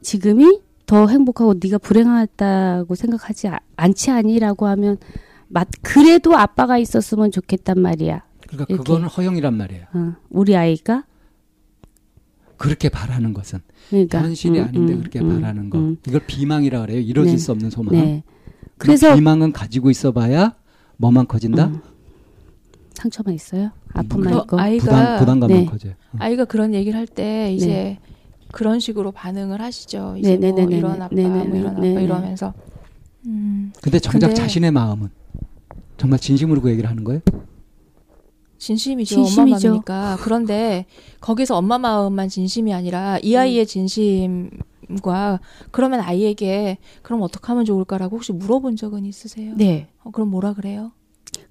지금이 0.00 0.60
더 0.92 1.06
행복하고 1.06 1.54
네가 1.58 1.78
불행하다고 1.78 2.94
생각하지 2.94 3.48
않지 3.76 4.10
아니라고 4.10 4.66
하면 4.66 4.98
맞 5.48 5.66
그래도 5.80 6.36
아빠가 6.36 6.76
있었으면 6.76 7.30
좋겠단 7.30 7.80
말이야. 7.80 8.22
그러니까 8.46 8.66
이렇게. 8.68 8.76
그거는 8.76 9.08
허용이란 9.08 9.54
말이에요. 9.54 9.86
어, 9.94 10.12
우리 10.28 10.54
아이가 10.54 11.04
그렇게 12.58 12.90
바라는 12.90 13.32
것은 13.32 13.60
그러니까, 13.88 14.20
현실이 14.22 14.58
음, 14.60 14.64
아닌데 14.66 14.92
음, 14.92 14.98
그렇게 14.98 15.20
음, 15.20 15.40
바라는 15.40 15.70
거 15.70 15.78
음. 15.78 15.96
이걸 16.06 16.20
비망이라 16.26 16.82
그래요. 16.82 17.00
이루어질 17.00 17.32
네. 17.36 17.38
수 17.38 17.52
없는 17.52 17.70
소망. 17.70 17.92
네. 17.94 18.22
그래서 18.76 19.14
비망은 19.14 19.52
가지고 19.52 19.88
있어봐야 19.90 20.54
뭐만 20.98 21.26
커진다. 21.26 21.68
음. 21.68 21.80
상처만 22.92 23.32
있어요. 23.34 23.70
아픔만 23.94 24.34
있고 24.42 24.60
아이가 24.60 24.84
부담, 24.84 25.18
부담 25.20 25.40
감만 25.40 25.58
네. 25.58 25.64
커져요. 25.64 25.94
아이가 26.18 26.44
그런 26.44 26.74
얘기를 26.74 26.98
할 27.00 27.06
때 27.06 27.50
이제 27.54 27.66
네. 27.66 27.98
그런 28.52 28.78
식으로 28.78 29.10
반응을 29.10 29.60
하시죠. 29.60 30.14
이제 30.18 30.36
뭐 30.36 30.60
이런 30.70 31.02
아빠, 31.02 31.14
뭐 31.14 31.56
이런 31.56 31.66
아빠 31.76 31.84
이러면서. 31.84 32.54
음. 33.26 33.72
근데 33.82 33.98
정작 33.98 34.28
근데 34.28 34.40
자신의 34.40 34.70
마음은 34.70 35.08
정말 35.96 36.18
진심으로 36.20 36.60
그 36.60 36.70
얘기를 36.70 36.88
하는 36.88 37.02
거예요? 37.02 37.20
진심이죠. 38.58 39.16
진심이죠. 39.16 39.40
엄마 39.42 39.58
마음이니까. 39.58 40.18
그런데 40.20 40.86
거기서 41.20 41.56
엄마 41.56 41.78
마음만 41.78 42.28
진심이 42.28 42.72
아니라 42.72 43.18
이 43.22 43.34
아이의 43.34 43.66
진심과 43.66 45.40
그러면 45.72 46.00
아이에게 46.00 46.78
그럼 47.02 47.22
어떻게 47.22 47.46
하면 47.48 47.64
좋을까라고 47.64 48.16
혹시 48.16 48.32
물어본 48.32 48.76
적은 48.76 49.04
있으세요? 49.04 49.54
네. 49.56 49.88
어, 50.04 50.10
그럼 50.10 50.28
뭐라 50.28 50.52
그래요? 50.52 50.92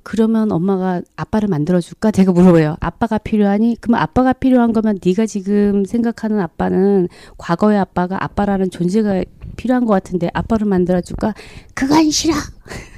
그러면 0.04 0.52
엄마가 0.52 1.02
아빠를 1.16 1.48
만들어줄까? 1.48 2.12
제가 2.12 2.32
물어봐요. 2.32 2.76
아빠가 2.80 3.18
필요하니? 3.18 3.78
그럼 3.82 3.96
아빠가 3.96 4.34
필요한 4.34 4.74
거면 4.74 4.98
네가 5.06 5.26
지금 5.28 5.86
생각하는 5.86 6.40
아빠는 6.40 7.08
과거의 7.38 7.78
아빠가 7.78 8.24
아빠라는 8.24 8.72
존재가 8.72 9.24
필요한 9.58 9.86
것 9.86 9.94
같은데 9.94 10.30
아빠를 10.34 10.66
만들어줄까? 10.68 11.34
그건 11.76 12.10
싫어. 12.10 12.34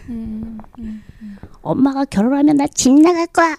음, 0.09 0.57
음, 0.79 1.03
음. 1.21 1.37
엄마가 1.61 2.05
결혼하면 2.05 2.57
나 2.57 2.67
집 2.67 2.93
나갈 2.93 3.27
거야. 3.27 3.57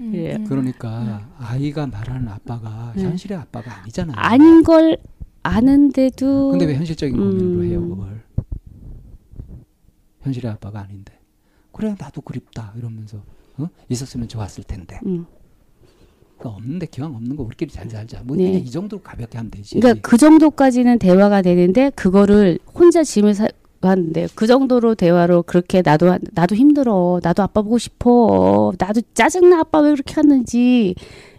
음, 0.00 0.12
예. 0.14 0.38
그러니까 0.48 1.26
아이가 1.38 1.86
말하는 1.86 2.28
아빠가 2.28 2.92
네. 2.96 3.02
현실의 3.04 3.36
아빠가 3.38 3.80
아니잖아요. 3.82 4.16
아닌 4.16 4.62
걸 4.62 4.96
아는데도. 5.42 6.50
근데 6.50 6.64
왜 6.66 6.74
현실적인 6.76 7.16
고민으로 7.16 7.64
해요 7.64 7.88
그걸? 7.88 8.22
현실의 10.22 10.50
아빠가 10.50 10.80
아닌데. 10.80 11.15
그래 11.76 11.94
나도 11.98 12.22
그립다 12.22 12.72
이러면서 12.78 13.18
어? 13.58 13.68
있었으면 13.90 14.28
좋았을 14.28 14.64
텐데. 14.64 14.98
음. 15.04 15.26
그 16.38 16.48
없는데 16.48 16.86
기왕 16.86 17.14
없는 17.14 17.36
거 17.36 17.42
우리끼리 17.42 17.70
잘 17.70 17.88
살자. 17.88 18.22
뭐 18.24 18.34
네. 18.34 18.44
이 18.52 18.70
정도 18.70 18.98
가볍게 18.98 19.36
하면 19.36 19.50
되지. 19.50 19.78
그러니까 19.78 20.00
그 20.08 20.16
정도까지는 20.16 20.98
대화가 20.98 21.42
되는데 21.42 21.90
그거를 21.90 22.58
혼자 22.74 23.04
짐을 23.04 23.34
사, 23.34 23.48
하는데 23.82 24.26
그 24.34 24.46
정도로 24.46 24.94
대화로 24.94 25.42
그렇게 25.42 25.82
나도 25.82 26.16
나도 26.32 26.54
힘들어. 26.54 27.20
나도 27.22 27.42
아빠 27.42 27.60
보고 27.60 27.76
싶어. 27.76 28.72
나도 28.78 29.02
짜증나 29.12 29.60
아빠 29.60 29.80
왜 29.80 29.90
그렇게 29.92 30.14
하는지 30.14 30.94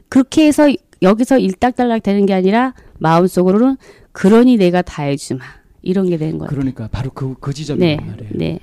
그렇게 0.07 0.45
해서 0.45 0.71
여기서 1.01 1.39
일딱달락 1.39 2.03
되는 2.03 2.27
게 2.27 2.33
아니라 2.33 2.75
마음속으로는 2.99 3.77
그러니 4.11 4.57
내가 4.57 4.83
다 4.83 5.03
해주마 5.03 5.43
이런 5.81 6.09
게 6.09 6.17
되는 6.17 6.37
거예요. 6.37 6.49
그러니까 6.49 6.87
바로 6.91 7.09
그, 7.11 7.33
그 7.39 7.53
지점이란 7.53 7.97
네, 7.97 8.03
말이에요. 8.03 8.31
네. 8.35 8.59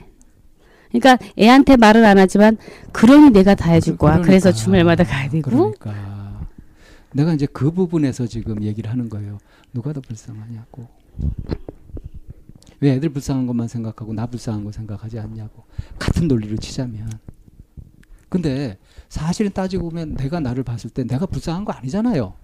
그러니까 0.99 1.19
애한테 1.37 1.77
말을 1.77 2.05
안 2.05 2.19
하지만 2.19 2.57
그러니 2.93 3.31
내가 3.31 3.57
다 3.57 3.73
해줄 3.73 3.97
거야. 3.97 4.13
그러니까, 4.13 4.27
그래서 4.29 4.53
주말마다 4.53 5.03
가야 5.03 5.29
되고. 5.29 5.51
그러니까 5.51 6.47
내가 7.13 7.35
이제 7.35 7.47
그 7.47 7.73
부분에서 7.73 8.27
지금 8.29 8.63
얘기를 8.63 8.91
하는 8.91 9.09
거예요. 9.09 9.39
누가 9.73 9.93
더 9.93 10.01
불쌍하냐고. 10.01 10.87
왜 12.79 12.93
애들 12.93 13.09
불쌍한 13.09 13.47
것만 13.47 13.67
생각하고 13.67 14.13
나 14.13 14.27
불쌍한 14.27 14.65
거 14.65 14.71
생각하지 14.71 15.19
않냐고. 15.19 15.65
같은 15.99 16.29
논리로 16.29 16.57
치자면. 16.59 17.11
근데 18.29 18.79
사실은 19.09 19.53
따지고 19.53 19.91
보면 19.91 20.15
내가 20.15 20.39
나를 20.39 20.63
봤을 20.63 20.91
때 20.91 21.05
내가 21.05 21.27
불쌍한 21.27 21.65
거 21.65 21.73
아니잖아요. 21.73 22.35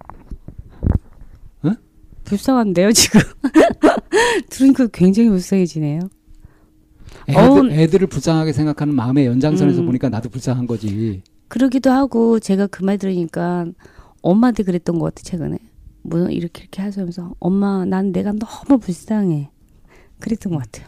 응? 1.65 1.75
불쌍한데요, 2.25 2.91
지금. 2.91 3.21
들으니까 4.49 4.87
굉장히 4.87 5.29
불쌍해지네요. 5.29 6.09
애들, 7.27 7.71
애들 7.71 8.01
을 8.03 8.07
불쌍하게 8.07 8.53
생각하는 8.53 8.95
마음의 8.95 9.25
연장선에서 9.25 9.81
음. 9.81 9.85
보니까 9.87 10.09
나도 10.09 10.29
불쌍한 10.29 10.67
거지. 10.67 11.21
그러기도 11.47 11.91
하고 11.91 12.39
제가 12.39 12.67
그 12.67 12.83
말 12.85 12.97
들으니까 12.97 13.65
엄마한테 14.21 14.63
그랬던 14.63 14.99
것 14.99 15.13
같아 15.13 15.23
최근에. 15.23 15.57
뭐 16.03 16.19
이렇게 16.29 16.63
이렇게 16.63 16.81
하면서 16.81 17.33
엄마 17.39 17.85
난 17.85 18.11
내가 18.11 18.31
너무 18.31 18.79
불쌍해. 18.79 19.49
그랬던 20.19 20.53
것 20.53 20.59
같아요. 20.59 20.87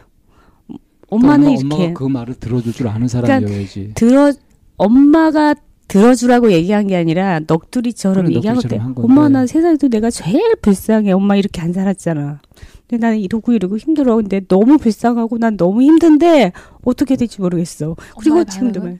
엄마는 1.08 1.48
엄마, 1.48 1.56
이렇게 1.58 1.74
엄마가 1.74 1.92
그 1.94 2.04
말을 2.04 2.34
들어줄 2.36 2.72
줄 2.72 2.88
아는 2.88 3.08
사람이어야지. 3.08 3.92
그러니까 3.94 3.94
들어 3.94 4.32
엄마가 4.76 5.54
들어주라고 5.98 6.50
얘기한 6.50 6.88
게 6.88 6.96
아니라 6.96 7.38
넋두리처럼 7.38 8.32
얘기한 8.34 8.56
건데 8.56 8.80
엄마 8.96 9.28
나 9.28 9.46
세상에서 9.46 9.86
내가 9.86 10.10
제일 10.10 10.56
불쌍해. 10.60 11.12
엄마 11.12 11.36
이렇게 11.36 11.60
안 11.60 11.72
살았잖아. 11.72 12.40
근데 12.88 13.06
나는 13.06 13.20
이러고 13.20 13.52
이러고 13.52 13.78
힘들어. 13.78 14.16
근데 14.16 14.40
너무 14.40 14.76
불쌍하고 14.76 15.38
난 15.38 15.56
너무 15.56 15.82
힘든데 15.82 16.50
어떻게 16.84 17.14
될지 17.14 17.40
모르겠어. 17.40 17.94
그리고 18.18 18.42
지금도 18.42 18.80
말 18.82 18.98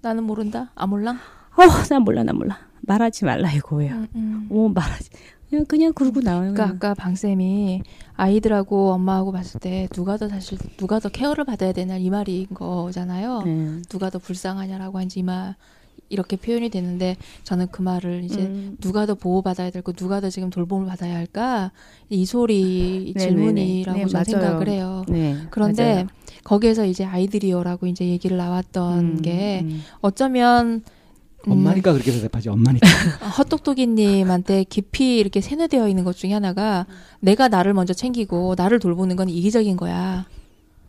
나는 0.00 0.24
모른다? 0.24 0.72
아 0.74 0.86
몰라? 0.86 1.18
어난 1.54 2.02
몰라 2.02 2.22
난 2.24 2.34
몰라. 2.34 2.58
말하지 2.80 3.26
말라 3.26 3.52
이거예요. 3.52 3.92
음, 3.92 4.08
음. 4.16 4.48
어 4.50 4.70
말하지. 4.74 5.10
그냥 5.50 5.64
그냥 5.66 5.92
그러고 5.92 6.22
나와요. 6.22 6.54
그러니까 6.54 6.76
아까 6.76 6.94
방 6.94 7.14
쌤이 7.14 7.82
아이들하고 8.14 8.92
엄마하고 8.92 9.32
봤을 9.32 9.60
때 9.60 9.86
누가 9.92 10.16
더 10.16 10.30
사실 10.30 10.56
누가 10.78 10.98
더 10.98 11.10
케어를 11.10 11.44
받아야 11.44 11.72
되나 11.74 11.98
이 11.98 12.08
말인 12.08 12.46
거잖아요. 12.54 13.42
네. 13.44 13.82
누가 13.90 14.08
더 14.08 14.18
불쌍하냐라고 14.18 14.98
한지 14.98 15.20
이 15.20 15.22
말 15.22 15.56
이렇게 16.10 16.36
표현이 16.36 16.68
되는데 16.68 17.16
저는 17.44 17.68
그 17.70 17.80
말을 17.80 18.24
이제 18.24 18.40
음. 18.40 18.76
누가 18.80 19.06
더 19.06 19.14
보호받아야 19.14 19.70
되고 19.70 19.92
누가 19.92 20.20
더 20.20 20.28
지금 20.28 20.50
돌봄을 20.50 20.86
받아야 20.86 21.16
할까 21.16 21.70
이 22.10 22.26
소리 22.26 23.12
네, 23.16 23.20
질문이라고 23.20 23.98
네, 23.98 24.06
저는 24.06 24.24
생각을 24.24 24.68
해요. 24.68 25.04
네, 25.08 25.36
그런데 25.50 25.94
맞아요. 25.94 26.06
거기에서 26.44 26.84
이제 26.84 27.04
아이들이요라고 27.04 27.86
이제 27.86 28.06
얘기를 28.06 28.36
나왔던 28.36 28.98
음, 28.98 29.22
게 29.22 29.60
음. 29.62 29.82
어쩌면 30.00 30.82
엄마니까 31.46 31.92
음. 31.92 31.94
그렇게 31.94 32.12
대답하지 32.12 32.48
엄마니까. 32.48 32.86
헛똑똑이님한테 33.38 34.64
깊이 34.64 35.18
이렇게 35.18 35.40
세뇌되어 35.40 35.88
있는 35.88 36.04
것 36.04 36.16
중에 36.16 36.32
하나가 36.32 36.86
내가 37.20 37.48
나를 37.48 37.72
먼저 37.72 37.94
챙기고 37.94 38.56
나를 38.58 38.78
돌보는 38.80 39.16
건 39.16 39.28
이기적인 39.28 39.76
거야. 39.76 40.26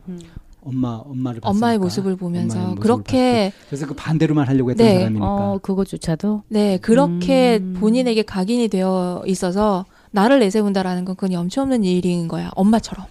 음. 0.09 0.19
엄마 0.61 1.01
엄마를 1.03 1.41
엄마의 1.43 1.79
모습을 1.79 2.15
보면서 2.15 2.59
모습을 2.59 2.81
그렇게 2.81 3.51
봤고. 3.55 3.65
그래서 3.69 3.87
그 3.87 3.93
반대로만 3.95 4.47
하려고 4.47 4.71
했던 4.71 4.85
네. 4.85 4.97
사람이니까. 4.99 5.25
어, 5.25 5.59
그거조차도 5.61 6.43
네 6.49 6.77
그렇게 6.77 7.57
음. 7.61 7.75
본인에게 7.79 8.23
각인이 8.23 8.67
되어 8.67 9.23
있어서 9.25 9.85
나를 10.11 10.39
내세운다라는 10.39 11.05
건 11.05 11.15
그건 11.15 11.33
염치 11.33 11.59
없는 11.59 11.83
일인 11.83 12.27
거야 12.27 12.51
엄마처럼. 12.55 13.05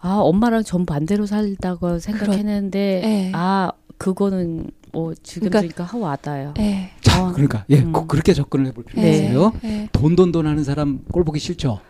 아 0.00 0.16
엄마랑 0.16 0.64
전 0.64 0.84
반대로 0.84 1.26
살다고 1.26 1.98
생각했는데 1.98 3.00
네. 3.04 3.32
아 3.34 3.70
그거는 3.98 4.70
뭐 4.92 5.14
지금 5.22 5.48
그러니까 5.48 5.84
하고 5.84 6.00
와닿아요. 6.00 6.52
네. 6.56 6.90
자, 7.00 7.24
어. 7.24 7.32
그러니까 7.32 7.64
예, 7.70 7.78
음. 7.78 7.92
꼭 7.92 8.08
그렇게 8.08 8.34
접근을 8.34 8.66
해볼 8.66 8.84
필요가 8.84 9.02
네. 9.02 9.24
있어요. 9.26 9.52
네. 9.62 9.88
돈돈 9.92 10.32
돈 10.32 10.46
하는 10.46 10.64
사람 10.64 11.00
꼴 11.10 11.24
보기 11.24 11.38
싫죠. 11.38 11.80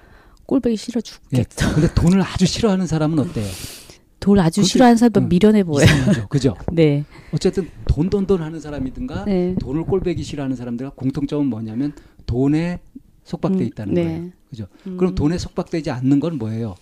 꼴 0.47 0.61
보기 0.61 0.76
싫어 0.76 1.00
죽겠어. 1.00 1.38
예. 1.38 1.44
근데 1.75 1.94
돈을 1.94 2.23
아주 2.23 2.47
싫어하는 2.47 2.87
사람은 2.87 3.18
어때요? 3.18 3.47
돈 4.23 4.38
아주 4.38 4.62
싫어하는 4.62 4.97
사람 4.97 5.25
음, 5.25 5.29
미련해 5.29 5.64
보여요. 5.64 5.85
이상하죠. 5.85 6.29
그죠? 6.29 6.55
네. 6.73 7.05
어쨌든 7.33 7.69
돈돈돈 7.88 8.41
하는 8.41 8.61
사람이든가 8.61 9.25
네. 9.25 9.57
돈을 9.61 9.83
꼴배기 9.83 10.23
싫어하는 10.23 10.55
사람들과 10.55 10.93
공통점은 10.95 11.47
뭐냐면 11.47 11.93
돈에 12.25 12.79
속박돼 13.25 13.59
음, 13.59 13.62
있다는 13.67 13.95
네. 13.95 14.05
거예요. 14.05 14.31
그죠? 14.49 14.67
음. 14.87 14.97
그럼 14.97 15.17
돈에 15.17 15.37
속박되지 15.38 15.91
않는 15.91 16.21
건 16.21 16.38
뭐예요? 16.38 16.76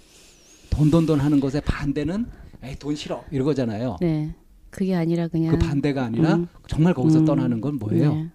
돈돈돈 0.68 1.18
하는 1.18 1.40
것의 1.40 1.62
반대는 1.64 2.26
에이 2.62 2.76
돈 2.78 2.94
싫어 2.94 3.24
이러거잖아요. 3.30 3.96
네. 4.02 4.34
그게 4.68 4.94
아니라 4.94 5.26
그냥 5.26 5.58
그 5.58 5.66
반대가 5.66 6.04
아니라 6.04 6.34
음. 6.34 6.46
정말 6.68 6.92
거기서 6.92 7.20
음. 7.20 7.24
떠나는 7.24 7.62
건 7.62 7.78
뭐예요? 7.78 8.14
네. 8.14 8.28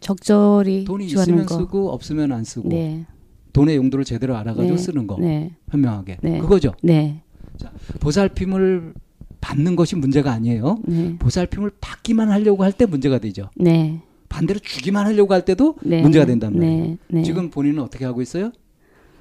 적절히 0.00 0.84
돈이 0.84 1.06
있으면 1.06 1.46
거. 1.46 1.58
쓰고 1.58 1.92
없으면 1.92 2.32
안 2.32 2.42
쓰고 2.42 2.68
네. 2.70 3.06
돈의 3.52 3.76
용도를 3.76 4.04
제대로 4.04 4.36
알아가지고 4.36 4.74
네. 4.74 4.76
쓰는 4.76 5.06
거 5.06 5.16
네. 5.20 5.56
현명하게 5.70 6.18
네. 6.22 6.38
그거죠. 6.40 6.72
네. 6.82 7.22
자 7.58 7.70
보살핌을 8.00 8.94
받는 9.40 9.76
것이 9.76 9.94
문제가 9.96 10.32
아니에요. 10.32 10.78
네. 10.86 11.16
보살핌을 11.18 11.72
받기만 11.80 12.30
하려고 12.30 12.64
할 12.64 12.72
때 12.72 12.86
문제가 12.86 13.18
되죠. 13.18 13.50
네. 13.56 14.00
반대로 14.28 14.58
주기만 14.60 15.06
하려고 15.06 15.34
할 15.34 15.44
때도 15.44 15.76
문제가 15.82 16.24
된단 16.24 16.54
말이에요. 16.56 17.22
지금 17.24 17.50
본인은 17.50 17.82
어떻게 17.82 18.04
하고 18.04 18.22
있어요? 18.22 18.52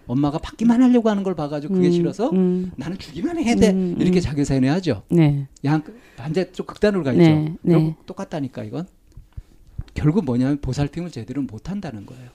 엄마가 0.06 0.38
받기만 0.38 0.82
하려고 0.82 1.10
하는 1.10 1.24
걸 1.24 1.36
봐가지고 1.36 1.74
그게 1.76 1.88
음, 1.88 1.92
싫어서 1.92 2.30
음. 2.32 2.72
나는 2.78 2.98
주기만 2.98 3.38
해야 3.40 3.56
돼 3.56 3.72
음, 3.72 3.96
이렇게 4.00 4.20
음. 4.20 4.22
자기 4.22 4.46
세뇌하죠. 4.46 5.04
네. 5.10 5.48
양 5.66 5.84
반대 6.16 6.50
쪽 6.52 6.68
극단으로 6.68 7.04
가 7.04 7.12
있죠. 7.12 7.24
네, 7.24 7.56
네. 7.62 7.96
똑같다니까 8.06 8.64
이건 8.64 8.88
결국 9.94 10.24
뭐냐면 10.26 10.60
보살핌을 10.62 11.12
제대로 11.12 11.42
못 11.42 11.70
한다는 11.70 12.06
거예요. 12.06 12.30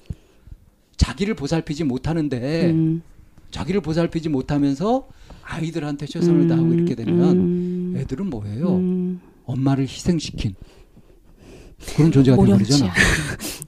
자기를 0.97 1.35
보살피지 1.35 1.85
못하는데 1.85 2.71
음. 2.71 3.03
자기를 3.51 3.81
보살피지 3.81 4.29
못하면서 4.29 5.09
아이들한테 5.53 6.07
최선을 6.07 6.49
다하고 6.49 6.73
이렇게 6.73 6.95
되면 6.95 7.95
애들은 7.97 8.31
뭐예요? 8.31 8.81
엄마를 9.45 9.85
희생시킨 9.85 10.55
그런 11.95 12.11
존재가 12.11 12.43
되버리잖아. 12.43 12.93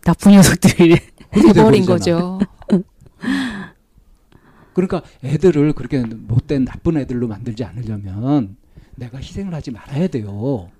나쁜 0.02 0.32
녀석들이 0.32 0.96
돼버린 1.52 1.84
거죠. 1.84 2.38
그러니까 4.72 5.02
애들을 5.22 5.72
그렇게 5.74 6.02
못된 6.02 6.64
나쁜 6.64 6.96
애들로 6.96 7.28
만들지 7.28 7.64
않으려면 7.64 8.56
내가 8.96 9.18
희생을 9.18 9.52
하지 9.52 9.70
말아야 9.70 10.08
돼요. 10.08 10.70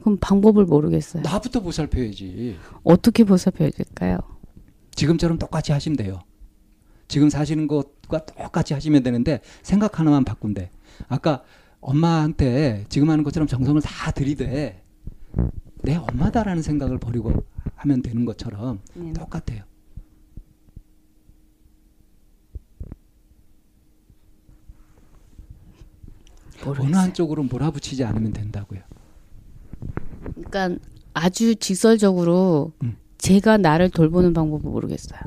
그럼 0.00 0.18
방법을 0.20 0.64
모르겠어요. 0.64 1.22
나부터 1.22 1.60
보살펴야지. 1.60 2.58
어떻게 2.82 3.24
보살펴야 3.24 3.70
될까요? 3.70 4.18
지금처럼 4.94 5.38
똑같이 5.38 5.72
하시면 5.72 5.96
돼요. 5.96 6.20
지금 7.08 7.30
사시는 7.30 7.68
것 7.68 8.01
과 8.12 8.26
똑같이 8.26 8.74
하시면 8.74 9.02
되는데 9.02 9.40
생각 9.62 9.98
하나만 9.98 10.24
바꾼대. 10.24 10.70
아까 11.08 11.42
엄마한테 11.80 12.84
지금 12.90 13.08
하는 13.08 13.24
것처럼 13.24 13.46
정성을 13.48 13.80
다 13.80 14.10
들이대 14.10 14.82
내 15.82 15.96
엄마다라는 15.96 16.62
생각을 16.62 16.98
버리고 16.98 17.44
하면 17.76 18.02
되는 18.02 18.26
것처럼 18.26 18.80
네. 18.94 19.14
똑같아요. 19.14 19.62
모르겠어요. 26.64 26.86
어느 26.86 26.96
한쪽으로 26.96 27.44
몰아붙이지 27.44 28.04
않으면 28.04 28.32
된다고요. 28.34 28.80
그러니까 30.34 30.78
아주 31.14 31.56
직설적으로 31.56 32.72
음. 32.82 32.96
제가 33.18 33.56
나를 33.56 33.90
돌보는 33.90 34.34
방법을 34.34 34.70
모르겠어요. 34.70 35.20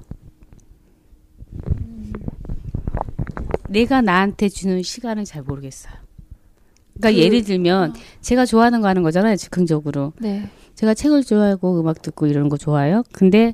내가 3.75 4.01
나한테 4.01 4.47
주는 4.47 4.81
시간을 4.81 5.25
잘 5.25 5.43
모르겠어요. 5.43 5.93
그러니까 6.93 7.11
그, 7.11 7.17
예를 7.17 7.43
들면 7.43 7.89
어. 7.91 7.93
제가 8.21 8.45
좋아하는 8.45 8.79
거 8.79 8.87
하는 8.87 9.03
거잖아요, 9.03 9.35
즉흥적으로. 9.35 10.13
네. 10.19 10.49
제가 10.75 10.93
책을 10.93 11.23
좋아하고 11.23 11.81
음악 11.81 12.01
듣고 12.01 12.27
이런 12.27 12.47
거 12.47 12.55
좋아해요. 12.55 13.03
근데 13.11 13.53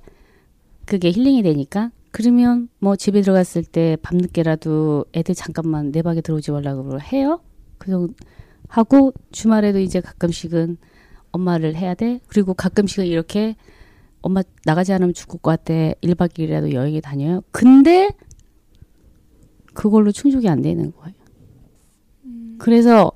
그게 0.86 1.12
힐링이 1.12 1.42
되니까 1.42 1.92
그러면 2.12 2.70
뭐 2.80 2.96
집에 2.96 3.22
들어갔을 3.22 3.64
때 3.64 3.98
밤늦게라도 4.04 5.06
애들 5.14 5.34
잠깐만 5.34 5.92
내 5.92 6.04
방에 6.04 6.22
들어오지 6.22 6.52
말라고 6.52 7.00
해요. 7.00 7.42
그래서 7.80 8.08
하고 8.68 9.14
주말에도 9.32 9.80
이제 9.80 10.02
가끔씩은 10.02 10.78
엄마를 11.32 11.76
해야 11.76 11.96
돼. 11.96 12.20
그리고 12.28 12.54
가끔씩은 12.54 13.08
이렇게 13.08 13.56
엄마 14.22 14.44
나가지 14.66 14.94
않으면 14.94 15.16
죽을 15.16 15.40
것 15.40 15.52
같아. 15.52 15.74
1박 15.74 16.34
2일이라도 16.34 16.74
여행에 16.74 17.02
다녀요. 17.02 17.42
근데 17.52 18.10
그걸로 19.74 20.12
충족이 20.12 20.48
안 20.50 20.62
되는 20.62 20.92
거예요. 20.94 21.14
음. 22.26 22.56
그래서 22.60 23.12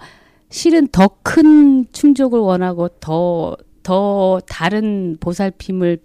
실은 0.50 0.88
더 0.88 1.10
큰 1.24 1.86
충족을 1.92 2.40
원하고 2.40 2.88
더, 3.00 3.58
더 3.84 4.40
다른 4.48 5.18
보살핌을 5.20 6.00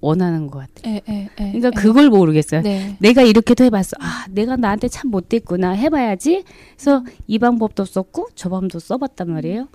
원하는 0.00 0.48
것 0.48 0.58
같아요. 0.58 0.96
에, 0.96 1.02
에, 1.08 1.28
에, 1.38 1.52
그러니까 1.52 1.70
그걸 1.70 2.08
모르겠어요. 2.10 2.62
네. 2.62 2.96
내가 2.98 3.22
이렇게도 3.22 3.62
해봤어. 3.64 3.92
아, 4.00 4.26
내가 4.30 4.56
나한테 4.56 4.88
참 4.88 5.10
못됐구나. 5.12 5.70
해봐야지. 5.72 6.42
그래서 6.76 7.04
이 7.28 7.38
방법도 7.38 7.84
썼고 7.84 8.30
저 8.34 8.48
방법도 8.48 8.80
써봤단 8.80 9.30
말이에요. 9.30 9.68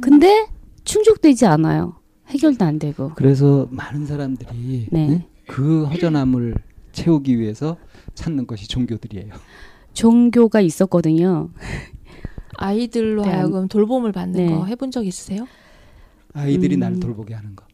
근데 0.00 0.46
충족되지 0.82 1.46
않아요. 1.46 1.94
해결도 2.26 2.64
안 2.64 2.78
되고. 2.80 3.12
그래서 3.14 3.68
많은 3.70 4.06
사람들이 4.06 4.88
네. 4.90 5.06
네? 5.06 5.26
그 5.46 5.84
허전함을 5.84 6.54
채우기 6.92 7.38
위해서 7.38 7.76
찾는 8.14 8.46
것이 8.46 8.68
종교들이에요. 8.68 9.34
종교가 9.92 10.60
있었거든요. 10.60 11.50
아이들로 12.56 13.22
네. 13.22 13.30
하여금 13.30 13.68
돌봄을 13.68 14.12
받는 14.12 14.46
네. 14.46 14.52
거 14.52 14.64
해본 14.66 14.90
적 14.90 15.06
있으세요? 15.06 15.46
아이들이 16.32 16.76
음. 16.76 16.80
나를 16.80 17.00
돌보게 17.00 17.34
하는 17.34 17.56
거. 17.56 17.64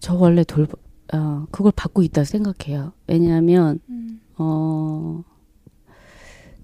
저 0.00 0.14
원래 0.14 0.44
돌, 0.44 0.66
어, 1.12 1.46
그걸 1.50 1.72
받고 1.74 2.02
있다 2.02 2.24
생각해요. 2.24 2.92
왜냐하면, 3.06 3.80
음. 3.88 4.20
어, 4.36 5.22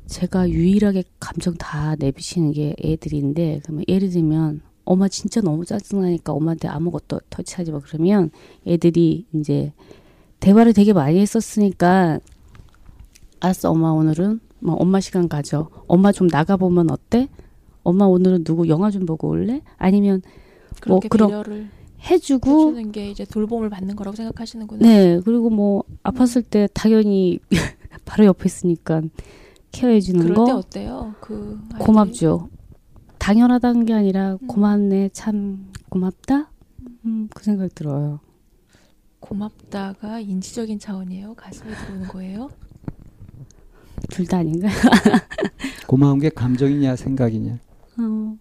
제가 0.07 0.49
유일하게 0.51 1.05
감정 1.21 1.55
다 1.55 1.97
내비치는 1.97 2.53
게 2.53 2.75
애들인데, 2.83 3.61
그러면 3.65 3.85
예를 3.89 4.11
들면, 4.11 4.63
엄마 4.85 5.09
진짜 5.09 5.41
너무 5.41 5.65
짜증나니까 5.65 6.33
엄마한테 6.33 6.69
아무것도 6.69 7.21
터치하지 7.31 7.73
마. 7.73 7.81
그러면 7.81 8.31
애들이 8.67 9.27
이제 9.33 9.73
대화를 10.41 10.73
되게 10.73 10.93
많이 10.93 11.19
했었으니까, 11.21 12.21
알았어, 13.41 13.71
엄마 13.71 13.91
오늘은 13.91 14.41
뭐 14.61 14.75
엄마 14.77 15.01
시간 15.01 15.29
가져. 15.29 15.69
엄마 15.87 16.13
좀 16.13 16.29
나가 16.29 16.57
보면 16.57 16.91
어때? 16.91 17.29
엄마 17.83 18.07
오늘은 18.07 18.45
누구 18.45 18.69
영화 18.69 18.91
좀 18.91 19.05
보고 19.05 19.29
올래? 19.29 19.61
아니면 19.77 20.23
뭐 20.87 21.01
그런 21.11 21.69
해주고 22.11 22.71
해주는 22.71 22.93
게 22.93 23.11
이제 23.11 23.25
돌봄을 23.25 23.71
받는 23.71 23.97
거라고 23.97 24.17
생각하시는구나. 24.17 24.87
네, 24.87 25.21
그리고 25.25 25.51
뭐 25.51 25.85
아팠을 26.03 26.45
때 26.49 26.69
당연히 26.73 27.39
바로 28.05 28.25
옆에 28.27 28.45
있으니까 28.47 29.03
케어해 29.71 30.01
주는 30.01 30.33
거. 30.35 30.45
어때요? 30.57 31.15
그 31.21 31.59
아이들이? 31.73 31.85
고맙죠. 31.85 32.49
당연하다는 33.19 33.87
게 33.87 33.93
아니라 33.95 34.33
음. 34.41 34.47
고맙네, 34.47 35.11
참 35.13 35.73
고맙다. 35.89 36.51
음, 37.07 37.29
그 37.35 37.45
생각 37.45 37.75
들어요. 37.75 38.21
고맙다가 39.25 40.21
인지적인 40.21 40.79
차원이에요. 40.79 41.35
가슴에 41.35 41.75
들어오는 41.75 42.09
거예요? 42.09 42.51
둘 44.11 44.27
다 44.27 44.39
아닌가요? 44.39 44.71
고마운 45.89 46.19
게 46.21 46.29
감정이냐 46.29 46.95
생각이냐? 46.97 47.59
어, 47.99 48.37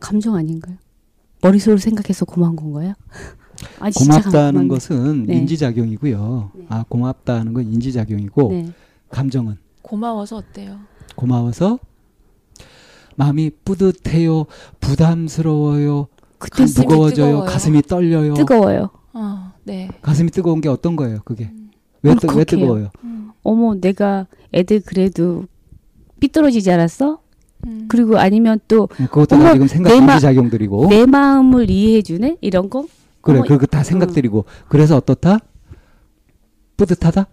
감정 0.00 0.34
아닌가요? 0.34 0.76
머릿속으로 1.42 1.78
생각해서 1.78 2.24
고마운 2.24 2.56
건가요? 2.56 2.94
아, 3.78 3.88
고맙다는 3.94 4.66
것은 4.68 5.24
네. 5.26 5.36
인지작용이고요. 5.36 6.50
네. 6.54 6.66
아 6.70 6.84
고맙다는 6.88 7.54
건 7.54 7.64
인지작용이고 7.72 8.48
네. 8.50 8.72
감정은 9.10 9.56
고마워서 9.82 10.36
어때요? 10.38 10.80
고마워서 11.14 11.78
마음이 13.14 13.50
뿌듯해요, 13.64 14.44
부담스러워요, 14.80 16.08
무거워져요, 16.76 17.44
가슴이 17.44 17.82
떨려요. 17.82 18.34
뜨거워요. 18.34 18.90
어, 19.18 19.52
네. 19.64 19.88
가슴이 20.02 20.30
뜨거운 20.30 20.60
게 20.60 20.68
어떤 20.68 20.94
거예요? 20.94 21.20
그게 21.24 21.50
왜, 22.02 22.14
뜨, 22.14 22.26
왜 22.36 22.44
뜨거워요? 22.44 22.90
음. 23.02 23.32
어머, 23.42 23.74
내가 23.74 24.26
애들 24.52 24.82
그래도 24.84 25.46
삐뚤어지지 26.20 26.70
않았어? 26.70 27.20
음. 27.66 27.86
그리고 27.88 28.18
아니면 28.18 28.60
또 28.68 28.88
네, 28.98 29.06
그것도 29.06 29.36
어머, 29.36 29.54
지금 29.54 29.66
생각 29.68 29.94
인지 29.94 30.20
작용들이고 30.20 30.88
내 30.90 31.06
마음을 31.06 31.70
이해해 31.70 32.02
주네 32.02 32.36
이런 32.42 32.68
거 32.68 32.86
그래 33.22 33.40
그거 33.40 33.64
다 33.64 33.82
생각들이고 33.82 34.44
음. 34.46 34.64
그래서 34.68 34.96
어떻다 34.96 35.38
뿌듯하다 36.76 37.26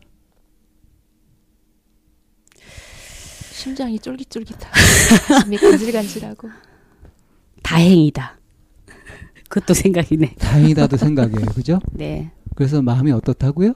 심장이 3.52 4.00
쫄깃쫄깃하고 4.00 4.74
가슴이 5.28 5.58
간질간질하고 5.60 6.50
다행이다 7.62 8.38
그것도 9.54 9.76
생각이네 9.76 10.34
다행이다도 10.40 10.98
생각이에요 10.98 11.46
그죠 11.54 11.80
네 11.92 12.32
그래서 12.56 12.82
마음이 12.82 13.12
어떻다고요 13.12 13.76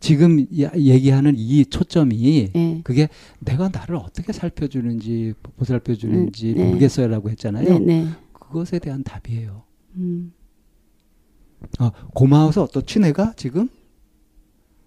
지금 0.00 0.46
얘기하는 0.50 1.34
이 1.36 1.64
초점이 1.66 2.50
네. 2.52 2.80
그게 2.82 3.08
내가 3.40 3.68
나를 3.68 3.96
어떻게 3.96 4.32
살펴주는지 4.32 5.34
보살펴주는지 5.56 6.54
네. 6.54 6.66
모르겠어요라고 6.66 7.30
했잖아요. 7.30 7.78
네, 7.78 7.78
네. 7.78 8.08
그것에 8.34 8.80
대한 8.80 9.02
답이에요. 9.02 9.62
음. 9.94 10.34
어, 11.80 11.90
고마워서 12.12 12.64
어떻지 12.64 12.98
내가 12.98 13.32
지금? 13.34 13.70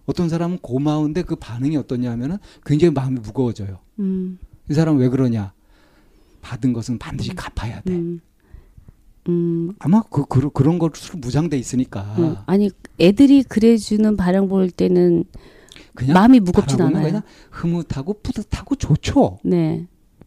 어떤 0.06 0.28
사람은 0.28 0.58
고마운데 0.58 1.22
그 1.22 1.34
반응이 1.34 1.76
어떠냐 1.78 2.12
하면은 2.12 2.36
굉장히 2.64 2.94
마음이 2.94 3.18
무거워져요. 3.18 3.80
음. 3.98 4.38
이 4.70 4.74
사람 4.74 4.98
왜 4.98 5.08
그러냐? 5.08 5.52
받은 6.40 6.72
것은 6.72 6.98
반드시 6.98 7.30
음. 7.30 7.36
갚아야 7.36 7.80
돼. 7.82 7.94
음. 7.94 8.20
음. 9.28 9.72
아마 9.78 10.02
그, 10.10 10.24
그 10.26 10.50
그런 10.50 10.78
것으로 10.78 11.18
무장돼 11.18 11.56
있으니까. 11.58 12.02
음. 12.18 12.36
아니 12.46 12.70
애들이 12.98 13.42
그래주는 13.42 14.16
반응 14.16 14.48
볼 14.48 14.70
때는 14.70 15.24
그냥 15.94 16.14
마음이 16.14 16.40
무겁진 16.40 16.80
않아요. 16.80 17.04
그냥 17.04 17.22
흐뭇하고 17.50 18.20
뿌듯하고 18.22 18.76
좋죠. 18.76 19.38
네. 19.44 19.86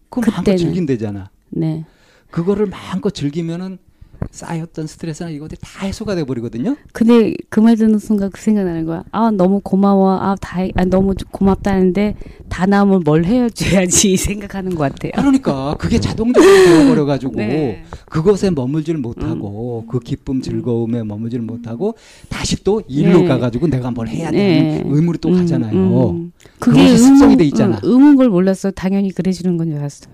그 0.09 0.19
마음껏 0.29 0.55
즐긴대잖아. 0.55 1.31
네. 1.49 1.85
그거를 2.29 2.65
마음껏 2.65 3.11
즐기면은 3.11 3.79
쌓였던 4.29 4.87
스트레스나 4.87 5.29
이것들이 5.29 5.59
다 5.61 5.85
해소가 5.85 6.15
돼 6.15 6.23
버리거든요. 6.23 6.75
근데 6.93 7.33
그 7.49 7.61
말 7.61 7.75
듣는 7.75 7.99
순간 7.99 8.29
그 8.31 8.39
생각나는 8.41 8.85
거야. 8.85 9.03
아 9.11 9.31
너무 9.31 9.59
고마워. 9.61 10.19
아 10.19 10.35
다행. 10.39 10.71
아 10.75 10.85
너무 10.85 11.13
고맙다는데 11.31 12.15
다 12.49 12.65
나오면 12.65 13.01
뭘 13.05 13.25
해줘야지 13.25 14.15
생각하는 14.17 14.75
것 14.75 14.83
같아요. 14.93 15.11
그러니까 15.15 15.75
그게 15.79 15.99
자동적으로 15.99 16.51
되어버려 16.65 17.05
가지고 17.05 17.33
네. 17.37 17.83
그것에 18.09 18.51
머물지를 18.51 18.99
못하고 18.99 19.83
음. 19.85 19.87
그 19.89 19.99
기쁨 19.99 20.41
즐거움에 20.41 21.03
머물지를 21.03 21.43
못하고 21.45 21.95
다시 22.29 22.63
또 22.63 22.81
일로 22.87 23.19
네. 23.21 23.27
가가지고 23.27 23.67
내가 23.67 23.91
뭘 23.91 24.07
해야 24.07 24.31
되는 24.31 24.69
네. 24.77 24.83
의무로 24.85 25.17
또 25.17 25.29
음, 25.29 25.35
가잖아요. 25.37 26.09
음. 26.11 26.31
그게 26.59 26.95
습성이 26.97 27.37
돼 27.37 27.43
있잖아. 27.45 27.77
음, 27.77 27.79
의문 27.83 28.15
걸 28.15 28.29
몰랐어. 28.29 28.71
당연히 28.71 29.11
그래주는 29.11 29.57
건 29.57 29.67
줄 29.69 29.77
알았어. 29.77 30.09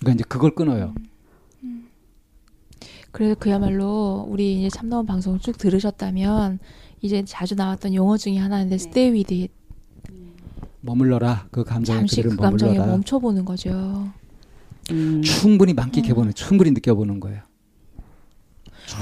그러니까 0.00 0.14
이제 0.16 0.24
그걸 0.28 0.54
끊어요. 0.54 0.94
그래서 3.16 3.34
그야말로 3.34 4.26
우리 4.28 4.58
이제 4.58 4.68
참나원 4.68 5.06
방송을 5.06 5.38
쭉 5.38 5.56
들으셨다면 5.56 6.58
이제 7.00 7.24
자주 7.24 7.54
나왔던 7.54 7.94
용어 7.94 8.18
중에 8.18 8.36
하나인데 8.36 8.76
네. 8.76 8.88
stay 8.88 9.10
with 9.10 9.34
it. 9.34 9.54
머물러라 10.82 11.46
그 11.50 11.64
감정에 11.64 12.00
잠시 12.00 12.20
그 12.20 12.36
감정에 12.36 12.76
멈춰보는 12.78 13.46
거죠. 13.46 14.10
음. 14.90 15.22
충분히 15.22 15.72
만끽해보는, 15.72 16.28
음. 16.28 16.34
충분히 16.34 16.72
느껴보는 16.72 17.18
거예요. 17.20 17.40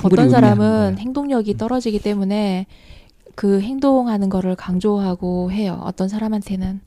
어떤 0.05 0.31
사람은 0.31 0.98
행동력이 0.98 1.57
떨어지기 1.57 1.98
때문에 1.98 2.66
그 3.35 3.61
행동하는 3.61 4.29
거를 4.29 4.55
강조하고 4.55 5.50
해요. 5.50 5.81
어떤 5.83 6.09
사람한테는. 6.09 6.81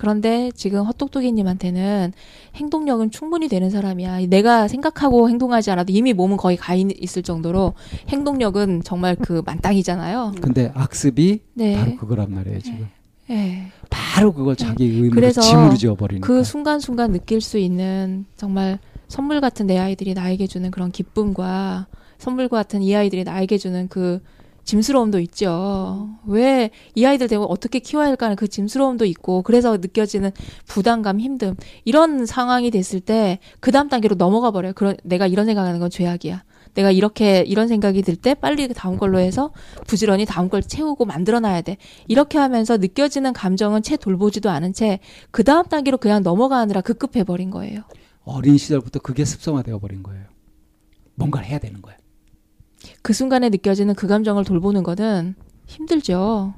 그런데 0.00 0.50
지금 0.54 0.84
헛똑똑이님한테는 0.84 2.14
행동력은 2.54 3.10
충분히 3.10 3.48
되는 3.48 3.68
사람이야. 3.68 4.28
내가 4.28 4.66
생각하고 4.66 5.28
행동하지 5.28 5.70
않아도 5.72 5.92
이미 5.92 6.14
몸은 6.14 6.38
거의 6.38 6.56
가 6.56 6.74
있을 6.74 7.22
정도로 7.22 7.74
행동력은 8.08 8.80
정말 8.82 9.14
그 9.14 9.42
만땅이잖아요. 9.44 10.36
근데 10.40 10.72
악습이 10.74 11.40
네. 11.52 11.76
바로 11.76 11.96
그거란 11.96 12.32
말이에요, 12.34 12.60
지금. 12.60 12.88
네. 13.28 13.34
네. 13.34 13.66
바로 13.90 14.32
그걸 14.32 14.56
자기 14.56 14.88
네. 14.88 15.02
의무로 15.02 15.30
짐으로 15.32 15.76
지어버리니까. 15.76 16.26
그 16.26 16.44
순간순간 16.44 17.12
느낄 17.12 17.42
수 17.42 17.58
있는 17.58 18.24
정말 18.36 18.78
선물 19.06 19.42
같은 19.42 19.66
내 19.66 19.76
아이들이 19.76 20.14
나에게 20.14 20.46
주는 20.46 20.70
그런 20.70 20.92
기쁨과 20.92 21.88
선물과 22.16 22.56
같은 22.56 22.80
이 22.80 22.96
아이들이 22.96 23.24
나에게 23.24 23.58
주는 23.58 23.86
그 23.88 24.22
짐스러움도 24.74 25.18
있죠. 25.20 26.08
왜 26.26 26.70
이 26.94 27.04
아이들 27.04 27.26
되고 27.28 27.44
어떻게 27.44 27.78
키워야 27.80 28.06
할까 28.08 28.26
하는 28.26 28.36
그 28.36 28.46
짐스러움도 28.46 29.04
있고 29.06 29.42
그래서 29.42 29.76
느껴지는 29.78 30.30
부담감, 30.66 31.18
힘듦 31.18 31.56
이런 31.84 32.24
상황이 32.26 32.70
됐을 32.70 33.00
때 33.00 33.38
그 33.60 33.72
다음 33.72 33.88
단계로 33.88 34.14
넘어가 34.16 34.50
버려요. 34.50 34.72
그런 34.74 34.96
내가 35.02 35.26
이런 35.26 35.46
생각하는 35.46 35.80
건 35.80 35.90
죄악이야. 35.90 36.44
내가 36.74 36.92
이렇게 36.92 37.40
이런 37.40 37.66
생각이 37.66 38.02
들 38.02 38.14
때 38.16 38.34
빨리 38.34 38.68
그 38.68 38.74
다음 38.74 38.96
걸로 38.96 39.18
해서 39.18 39.50
부지런히 39.88 40.24
다음 40.24 40.48
걸 40.48 40.62
채우고 40.62 41.04
만들어놔야 41.04 41.62
돼. 41.62 41.76
이렇게 42.06 42.38
하면서 42.38 42.76
느껴지는 42.76 43.32
감정은 43.32 43.82
채 43.82 43.96
돌보지도 43.96 44.50
않은 44.50 44.72
채 44.72 45.00
그 45.32 45.42
다음 45.42 45.66
단계로 45.66 45.98
그냥 45.98 46.22
넘어가느라 46.22 46.80
급급해 46.82 47.24
버린 47.24 47.50
거예요. 47.50 47.82
어린 48.24 48.56
시절부터 48.56 49.00
그게 49.00 49.24
습성화되어 49.24 49.78
버린 49.80 50.02
거예요. 50.04 50.24
뭔가를 51.16 51.48
해야 51.48 51.58
되는 51.58 51.82
거예요. 51.82 51.98
그 53.02 53.12
순간에 53.12 53.48
느껴지는 53.48 53.94
그 53.94 54.06
감정을 54.06 54.44
돌보는 54.44 54.82
거는 54.82 55.34
힘들죠. 55.66 56.54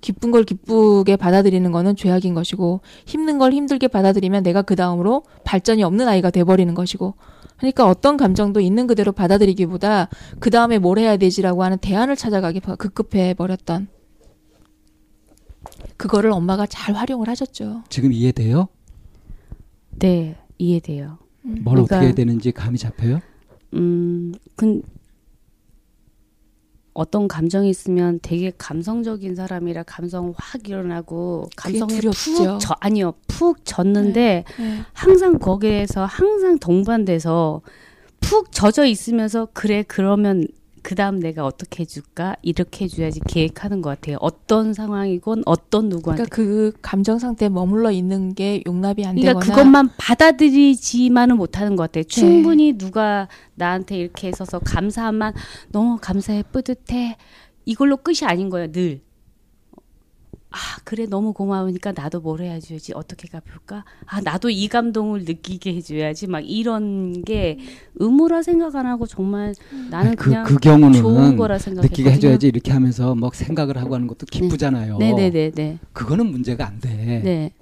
기쁜 0.00 0.30
걸 0.30 0.44
기쁘게 0.44 1.16
받아들이는 1.16 1.72
거는 1.72 1.96
죄악인 1.96 2.34
것이고 2.34 2.80
힘든 3.06 3.38
걸 3.38 3.52
힘들게 3.52 3.88
받아들이면 3.88 4.42
내가 4.42 4.62
그 4.62 4.76
다음으로 4.76 5.24
발전이 5.44 5.82
없는 5.82 6.06
아이가 6.06 6.30
돼버리는 6.30 6.72
것이고 6.74 7.14
그러니까 7.56 7.88
어떤 7.88 8.16
감정도 8.16 8.60
있는 8.60 8.86
그대로 8.86 9.12
받아들이기보다 9.12 10.08
그 10.38 10.50
다음에 10.50 10.78
뭘 10.78 10.98
해야 10.98 11.16
되지라고 11.16 11.64
하는 11.64 11.78
대안을 11.78 12.14
찾아가기 12.14 12.60
급급해 12.60 13.34
버렸던 13.34 13.88
그거를 15.96 16.30
엄마가 16.30 16.66
잘 16.66 16.94
활용을 16.94 17.28
하셨죠. 17.28 17.82
지금 17.88 18.12
이해돼요? 18.12 18.68
네, 19.98 20.36
이해돼요. 20.58 21.18
음. 21.46 21.62
뭘 21.64 21.76
그러니까, 21.76 21.96
어떻게 21.96 22.06
해야 22.06 22.14
되는지 22.14 22.52
감이 22.52 22.78
잡혀요? 22.78 23.20
음, 23.74 24.32
근 24.54 24.82
어떤 26.96 27.28
감정이 27.28 27.68
있으면 27.68 28.18
되게 28.22 28.50
감성적인 28.56 29.34
사람이라 29.36 29.82
감성 29.82 30.32
확 30.34 30.66
일어나고 30.66 31.50
감성에 31.54 32.00
푹 32.00 32.58
저, 32.58 32.74
아니요 32.80 33.12
푹 33.26 33.58
젖는데 33.64 34.44
네, 34.56 34.64
네. 34.64 34.78
항상 34.94 35.38
거기에서 35.38 36.06
항상 36.06 36.58
동반돼서 36.58 37.60
푹 38.20 38.50
젖어 38.50 38.86
있으면서 38.86 39.48
그래 39.52 39.84
그러면 39.86 40.46
그 40.86 40.94
다음 40.94 41.18
내가 41.18 41.44
어떻게 41.44 41.82
해줄까 41.82 42.36
이렇게 42.42 42.84
해줘야지 42.84 43.18
계획하는 43.26 43.82
것 43.82 43.90
같아요. 43.90 44.18
어떤 44.20 44.72
상황이건 44.72 45.42
어떤 45.44 45.88
누구한테. 45.88 46.26
그러니까 46.26 46.36
그 46.36 46.78
감정 46.80 47.18
상태에 47.18 47.48
머물러 47.48 47.90
있는 47.90 48.36
게 48.36 48.62
용납이 48.64 49.04
안 49.04 49.16
그러니까 49.16 49.40
되거나. 49.40 49.56
그것만 49.56 49.90
받아들이지만은 49.96 51.38
못하는 51.38 51.74
것 51.74 51.82
같아요. 51.82 52.04
충분히 52.04 52.70
네. 52.70 52.78
누가 52.78 53.26
나한테 53.56 53.96
이렇게 53.96 54.28
있어서 54.28 54.60
감사함만 54.60 55.34
너무 55.72 55.98
감사해 56.00 56.44
뿌듯해 56.52 57.16
이걸로 57.64 57.96
끝이 57.96 58.18
아닌 58.22 58.48
거예요. 58.48 58.70
늘 58.70 59.00
아 60.56 60.80
그래 60.84 61.04
너무 61.04 61.34
고마우니까 61.34 61.92
나도 61.92 62.20
뭘 62.20 62.40
해줘야지 62.40 62.94
어떻게 62.94 63.28
갚을까 63.28 63.84
아 64.06 64.22
나도 64.22 64.48
이 64.48 64.68
감동을 64.68 65.24
느끼게 65.26 65.74
해줘야지 65.74 66.28
막 66.28 66.40
이런 66.40 67.22
게 67.24 67.58
의무라 67.96 68.42
생각 68.42 68.74
안 68.74 68.86
하고 68.86 69.06
정말 69.06 69.54
나는 69.90 70.16
그, 70.16 70.30
그냥 70.30 70.44
그 70.44 70.56
경우는 70.56 70.94
좋은 70.98 71.36
거라 71.36 71.58
생각했거든요. 71.58 71.90
느끼게 71.90 72.10
해줘야지 72.10 72.46
이렇게 72.48 72.72
하면서 72.72 73.14
막 73.14 73.34
생각을 73.34 73.76
하고 73.76 73.94
하는 73.94 74.06
것도 74.06 74.24
기쁘잖아요. 74.30 74.96
네네네. 74.96 75.30
네, 75.30 75.30
네, 75.30 75.50
네. 75.50 75.78
그거는 75.92 76.26
문제가 76.26 76.66
안 76.66 76.80
돼. 76.80 76.88
네. 77.22 77.52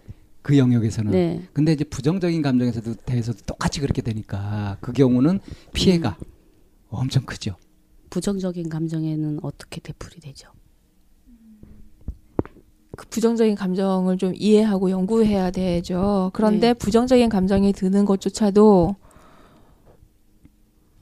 그 0.42 0.56
영역에서는. 0.56 1.10
네. 1.10 1.42
근데 1.52 1.72
이제 1.72 1.82
부정적인 1.82 2.42
감정에서도 2.42 2.94
대해서도 3.06 3.40
똑같이 3.44 3.80
그렇게 3.80 4.02
되니까 4.02 4.76
그 4.80 4.92
경우는 4.92 5.40
피해가 5.72 6.16
음. 6.20 6.24
엄청 6.90 7.24
크죠. 7.24 7.56
부정적인 8.10 8.68
감정에는 8.68 9.40
어떻게 9.42 9.80
대풀이 9.80 10.20
되죠? 10.20 10.53
그 12.96 13.06
부정적인 13.08 13.54
감정을 13.54 14.18
좀 14.18 14.32
이해하고 14.36 14.90
연구해야 14.90 15.50
되죠. 15.50 16.30
그런데 16.32 16.68
네. 16.68 16.74
부정적인 16.74 17.28
감정이 17.28 17.72
드는 17.72 18.04
것조차도 18.04 18.96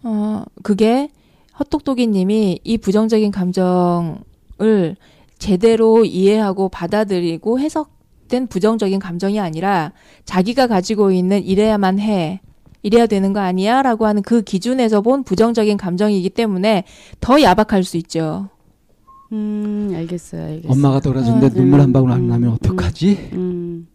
어 0.05 0.45
그게 0.63 1.11
헛똑똑이님이 1.59 2.61
이 2.65 2.79
부정적인 2.79 3.31
감정을 3.31 4.97
제대로 5.39 6.05
이해하고 6.05 6.69
받아들이고 6.69 7.61
해석된 7.61 8.47
부정적인 8.49 8.99
감정이 8.99 9.39
아니라 9.41 9.93
자기가 10.25 10.67
가지고 10.67 11.13
있는 11.13 11.43
이래야만 11.45 11.99
해. 11.99 12.41
이래야 12.85 13.07
되는 13.07 13.33
거 13.33 13.39
아니야? 13.39 13.83
라고 13.83 14.07
하는 14.07 14.23
그 14.23 14.43
기준에서 14.43 15.03
본 15.03 15.23
부정적인 15.23 15.77
감정이기 15.77 16.31
때문에 16.31 16.83
더 17.21 17.41
야박할 17.41 17.85
수 17.85 17.97
있죠. 17.99 18.49
음, 19.33 19.91
알겠어요, 19.95 20.43
알겠어요. 20.45 20.73
엄마가 20.73 21.01
돌아주는데 21.01 21.47
어, 21.47 21.51
눈물 21.51 21.81
한 21.81 21.93
방울 21.93 22.13
안 22.13 22.21
음, 22.21 22.29
나면 22.29 22.51
어떡하지? 22.53 23.31
음, 23.33 23.39
음. 23.39 23.87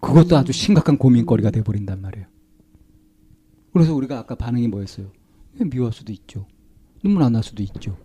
그것도 0.00 0.36
아주 0.36 0.52
심각한 0.52 0.96
고민거리가 0.98 1.50
돼버린단 1.50 2.00
말이에요. 2.00 2.26
그래서 3.72 3.94
우리가 3.94 4.18
아까 4.18 4.34
반응이 4.34 4.68
뭐였어요? 4.68 5.10
미워할 5.70 5.92
수도 5.92 6.12
있죠. 6.12 6.46
눈물 7.02 7.22
안 7.22 7.32
날 7.32 7.42
수도 7.42 7.62
있죠. 7.62 7.96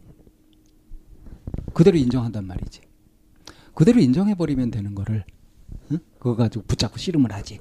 그대로 1.73 1.97
인정한단 1.97 2.45
말이지. 2.45 2.81
그대로 3.73 3.99
인정해버리면 3.99 4.71
되는 4.71 4.93
거를, 4.95 5.25
응? 5.91 5.99
그거 6.19 6.35
가지고 6.35 6.65
붙잡고 6.65 6.97
씨름을 6.97 7.31
하지. 7.31 7.59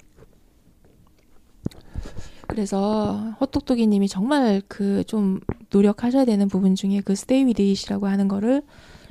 그래서 2.53 3.35
헛똑똑이 3.41 3.87
님이 3.87 4.09
정말 4.09 4.63
그 4.69 5.03
좀 5.07 5.41
노력하셔야 5.71 6.25
되는 6.25 6.49
부분 6.49 6.75
중에 6.75 7.01
그 7.05 7.15
stay 7.15 7.47
with 7.47 7.61
it이라고 7.63 8.07
하는 8.07 8.29
거를 8.29 8.63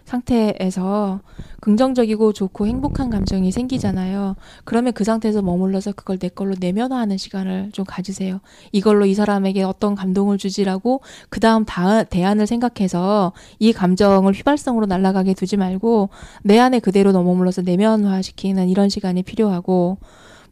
상태에서 0.05 1.19
긍정적이고 1.59 2.33
좋고 2.33 2.65
행복한 2.65 3.09
감정이 3.09 3.51
생기잖아요. 3.51 4.35
그러면 4.63 4.93
그 4.93 5.03
상태에서 5.03 5.41
머물러서 5.41 5.91
그걸 5.91 6.17
내 6.17 6.27
걸로 6.27 6.55
내면화하는 6.59 7.17
시간을 7.17 7.69
좀 7.71 7.85
가지세요. 7.85 8.41
이걸로 8.71 9.05
이 9.05 9.13
사람에게 9.13 9.63
어떤 9.63 9.93
감동을 9.95 10.37
주지라고 10.37 11.01
그 11.29 11.39
다음 11.39 11.65
대안을 12.09 12.47
생각해서 12.47 13.33
이 13.59 13.73
감정을 13.73 14.33
휘발성으로 14.33 14.87
날아가게 14.87 15.35
두지 15.35 15.57
말고 15.57 16.09
내 16.43 16.57
안에 16.57 16.79
그대로 16.79 17.11
머물러서 17.11 17.61
내면화시키는 17.61 18.69
이런 18.69 18.89
시간이 18.89 19.23
필요하고 19.23 19.97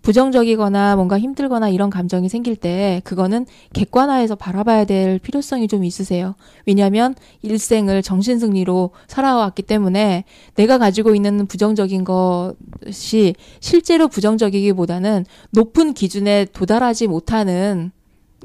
부정적이거나 0.02 0.96
뭔가 0.96 1.20
힘들거나 1.20 1.70
이런 1.70 1.90
감정이 1.90 2.30
생길 2.30 2.56
때 2.56 3.02
그거는 3.04 3.46
객관화해서 3.74 4.36
바라봐야 4.36 4.86
될 4.86 5.20
필요성이 5.20 5.68
좀 5.68 5.84
있으세요. 5.84 6.36
왜냐하면 6.66 7.16
일생을 7.42 8.02
정신승리로 8.02 8.92
살아왔기 9.08 9.64
때문에 9.64 10.24
내가 10.56 10.78
가지고 10.78 11.16
있는 11.16 11.46
부정적인 11.46 12.06
것이 12.06 13.36
실제로 13.60 14.08
부정적이기보다는 14.08 15.26
높은 15.52 15.94
기준에 15.94 16.46
도달하지 16.46 17.08
못하는 17.08 17.92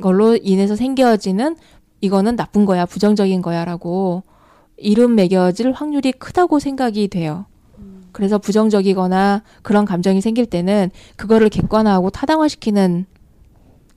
걸로 0.00 0.36
인해서 0.36 0.74
생겨지는 0.76 1.56
이거는 2.00 2.36
나쁜 2.36 2.64
거야, 2.66 2.84
부정적인 2.84 3.40
거야라고 3.42 4.22
이름 4.76 5.14
매겨질 5.14 5.72
확률이 5.72 6.12
크다고 6.12 6.58
생각이 6.58 7.08
돼요. 7.08 7.46
그래서 8.14 8.38
부정적이거나 8.38 9.42
그런 9.62 9.84
감정이 9.84 10.20
생길 10.20 10.46
때는 10.46 10.90
그거를 11.16 11.48
객관화하고 11.48 12.10
타당화시키는 12.10 13.06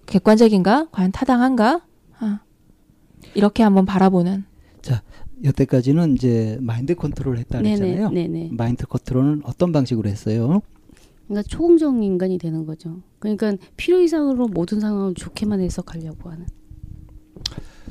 객관적인가? 0.08 0.88
과연 0.92 1.12
타당한가? 1.12 1.86
아, 2.20 2.40
이렇게 3.36 3.62
한번 3.62 3.86
바라보는. 3.86 4.44
자, 4.82 5.04
여태까지는 5.44 6.16
이제 6.16 6.58
마인드 6.62 6.96
컨트롤 6.96 7.38
했다 7.38 7.60
그랬잖아요. 7.60 8.10
네네, 8.10 8.50
마인드 8.54 8.88
컨트롤은 8.88 9.44
어떤 9.46 9.72
방식으로 9.72 10.10
했어요? 10.10 10.62
그러니까 11.28 11.48
초공적 11.48 12.04
인간이 12.04 12.40
되는 12.40 12.66
거죠. 12.66 13.02
그러니까 13.20 13.54
필요 13.76 14.00
이상으로 14.02 14.48
모든 14.48 14.80
상황을 14.80 15.14
좋게만 15.14 15.62
해석하려고 15.62 16.32
하는. 16.32 16.48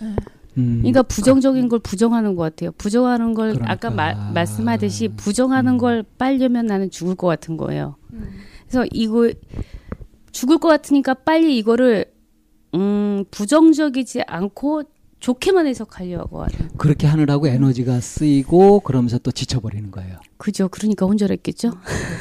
네. 0.01 0.17
음. 0.59 0.79
그러니까 0.79 1.03
부정적인 1.03 1.69
걸 1.69 1.79
부정하는 1.81 2.35
것 2.35 2.43
같아요. 2.43 2.73
부정하는 2.73 3.35
걸 3.35 3.53
그러니까. 3.53 3.73
아까 3.73 3.91
마, 3.91 4.15
말씀하듯이 4.33 5.09
부정하는 5.09 5.73
음. 5.73 5.79
걸 5.79 6.05
빨려면 6.19 6.67
나는 6.67 6.91
죽을 6.91 7.15
것 7.15 7.27
같은 7.27 7.57
거예요. 7.57 7.97
음. 8.13 8.31
그래서 8.67 8.87
이거 8.93 9.31
죽을 10.33 10.59
것 10.59 10.69
같으니까 10.69 11.15
빨리 11.15 11.57
이거를 11.59 12.07
음, 12.75 13.25
부정적이지 13.31 14.23
않고 14.27 14.83
좋게만 15.19 15.67
해석하려고 15.67 16.43
하는. 16.43 16.69
그렇게 16.77 17.07
하느라고 17.07 17.49
에너지가 17.49 18.01
쓰이고 18.01 18.81
그러면서 18.81 19.19
또 19.19 19.31
지쳐버리는 19.33 19.91
거예요. 19.91 20.19
그죠. 20.37 20.69
그러니까 20.69 21.07
혼절했겠죠. 21.07 21.73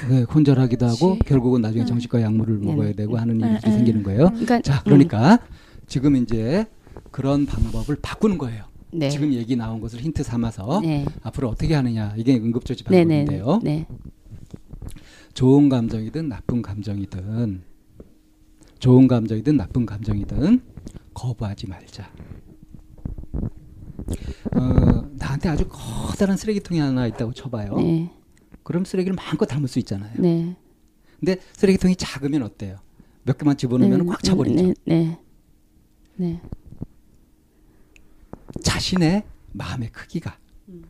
네, 0.10 0.22
혼절하기도 0.24 0.86
하고 0.88 1.18
결국은 1.26 1.62
나중에 1.62 1.82
응. 1.82 1.88
정신과 1.88 2.22
약물을 2.22 2.60
응. 2.62 2.66
먹어야 2.66 2.94
되고 2.94 3.18
하는 3.18 3.40
일이 3.42 3.50
응. 3.50 3.60
생기는 3.60 4.02
거예요. 4.02 4.30
그러니까, 4.30 4.62
자, 4.62 4.82
그러니까 4.84 5.40
지금 5.88 6.16
이제 6.16 6.66
그런 7.12 7.46
방법을 7.46 7.98
바꾸는 8.02 8.38
거예요. 8.38 8.66
네. 8.92 9.10
지금 9.10 9.34
얘기 9.34 9.56
나온 9.56 9.82
것을 9.82 10.00
힌트 10.00 10.24
삼아서 10.24 10.80
네. 10.82 11.06
앞으로 11.22 11.50
어떻게 11.50 11.74
하느냐 11.74 12.14
이게 12.18 12.36
응급조치 12.36 12.86
네, 12.86 13.04
네, 13.04 13.26
방법인데요. 13.26 13.60
네. 13.64 13.88
좋은 15.34 15.68
감정이든 15.68 16.30
나쁜 16.30 16.62
감정이든 16.62 17.64
좋은 18.80 19.08
감정이든 19.08 19.58
나쁜 19.58 19.86
감정이든 19.86 20.62
거부하지 21.14 21.68
말자. 21.68 22.10
어, 24.54 25.10
나한테 25.14 25.50
아주 25.50 25.68
커다란 25.68 26.38
쓰레기통이 26.38 26.80
하나 26.80 27.08
있다고 27.08 27.34
쳐봐요. 27.34 27.76
네. 27.78 28.12
그럼 28.64 28.86
쓰레기를 28.86 29.16
마음껏 29.16 29.46
담을 29.46 29.68
수 29.68 29.80
있잖아요. 29.80 30.14
네. 30.20 30.56
근데 31.20 31.38
쓰레기통이 31.54 31.96
작으면 31.96 32.44
어때요? 32.44 32.78
몇 33.24 33.38
개만 33.38 33.58
집어넣으면 33.58 34.00
네, 34.00 34.06
꽉 34.06 34.24
차버리죠. 34.24 34.74
네. 34.86 35.18
자신의 38.62 39.24
마음의 39.54 39.90
크기가 39.92 40.38
음. 40.70 40.84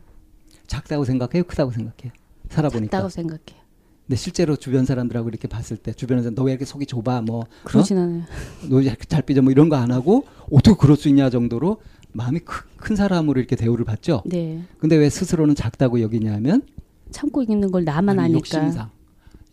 작다고 0.66 1.04
생각해요, 1.04 1.44
크다고 1.44 1.70
생각해요. 1.70 2.12
살아보니까. 2.50 2.90
작다고 2.90 3.08
생각해요. 3.08 3.66
근데 4.06 4.16
실제로 4.16 4.54
주변 4.56 4.84
사람들하고 4.84 5.28
이렇게 5.28 5.48
봤을 5.48 5.76
때 5.76 5.92
주변에서 5.92 6.30
너 6.30 6.44
왜 6.44 6.52
이렇게 6.52 6.64
속이 6.64 6.86
좁아 6.86 7.22
뭐 7.22 7.44
그러진 7.64 7.98
어? 7.98 8.02
않아요. 8.02 8.22
너 8.70 8.80
이렇게 8.80 9.04
잘 9.04 9.22
삐져 9.22 9.42
뭐 9.42 9.50
이런 9.50 9.68
거 9.68 9.76
안 9.76 9.90
하고 9.90 10.26
어떻게 10.50 10.76
그럴 10.78 10.96
수 10.96 11.08
있냐 11.08 11.28
정도로 11.28 11.80
마음이 12.12 12.38
크, 12.40 12.64
큰 12.76 12.94
사람으로 12.96 13.40
이렇게 13.40 13.56
대우를 13.56 13.84
받죠. 13.84 14.22
네. 14.26 14.62
근데 14.78 14.96
왜 14.96 15.10
스스로는 15.10 15.54
작다고 15.56 16.00
여기냐면 16.00 16.62
참고 17.10 17.42
있는 17.42 17.70
걸 17.70 17.84
나만 17.84 18.18
아니, 18.18 18.26
아니까. 18.34 18.38
욕심상 18.38 18.90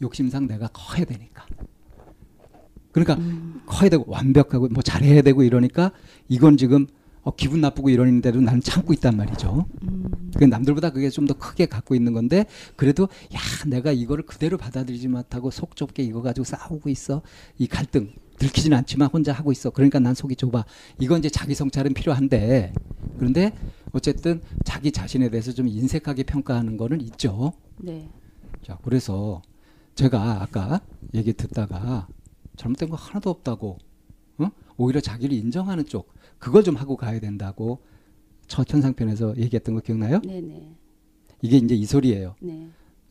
욕심상 0.02 0.48
내가 0.48 0.68
커야 0.72 1.04
되니까. 1.06 1.46
그러니까 2.92 3.16
음. 3.16 3.62
커야 3.66 3.90
되고 3.90 4.06
완벽하고 4.08 4.68
뭐 4.70 4.84
잘해야 4.84 5.24
되고 5.24 5.42
이러니까 5.42 5.92
이건 6.30 6.58
지금 6.58 6.86
어, 7.24 7.34
기분 7.36 7.62
나쁘고 7.62 7.90
이러는데도 7.90 8.42
나는 8.42 8.62
참고 8.62 8.94
있단 8.94 9.16
말이죠. 9.18 9.66
음. 9.84 10.12
그 10.38 10.44
남들보다 10.44 10.90
그게 10.92 11.10
좀 11.10 11.24
더 11.24 11.34
크게 11.36 11.68
갖고 11.68 11.96
있는 11.96 12.12
건데 12.14 12.46
그래도 12.76 13.04
야 13.34 13.40
내가 13.68 13.94
이거를 13.94 14.26
그대로 14.26 14.58
받아들이지 14.58 15.08
못하고 15.08 15.52
속 15.52 15.76
좁게 15.78 16.04
이거 16.04 16.22
가지고 16.22 16.44
싸우고 16.44 16.90
있어 16.90 17.22
이 17.58 17.66
갈등 17.68 18.12
들키지는 18.40 18.78
않지만 18.80 19.08
혼자 19.14 19.32
하고 19.32 19.54
있어. 19.54 19.70
그러니까 19.70 20.00
난 20.00 20.14
속이 20.14 20.36
좁아. 20.36 20.66
이건 21.00 21.20
이제 21.20 21.30
자기 21.30 21.56
성찰은 21.56 21.94
필요한데 21.94 22.74
그런데 23.18 23.54
어쨌든 23.94 24.42
자기 24.66 24.92
자신에 24.92 25.30
대해서 25.30 25.54
좀 25.54 25.70
인색하게 25.70 26.24
평가하는 26.24 26.76
거는 26.76 27.00
있죠. 27.02 27.54
네. 27.78 28.10
자 28.64 28.78
그래서 28.84 29.42
제가 29.96 30.42
아까 30.42 30.82
얘기 31.14 31.32
듣다가 31.32 32.08
잘못된 32.58 32.90
거 32.90 32.98
하나도 32.98 33.30
없다고 33.30 33.78
어? 34.40 34.50
오히려 34.78 35.00
자기를 35.00 35.36
인정하는 35.36 35.86
쪽 35.86 36.12
그걸 36.40 36.64
좀 36.64 36.76
하고 36.76 36.96
가야 36.98 37.20
된다고 37.20 37.82
첫 38.48 38.72
현상편에서 38.72 39.38
얘기했던 39.38 39.76
거 39.76 39.82
기억나요? 39.82 40.20
네네. 40.22 40.76
이게 41.42 41.58
이제 41.58 41.76
이 41.76 41.86
소리예요. 41.86 42.36
네. 42.42 42.70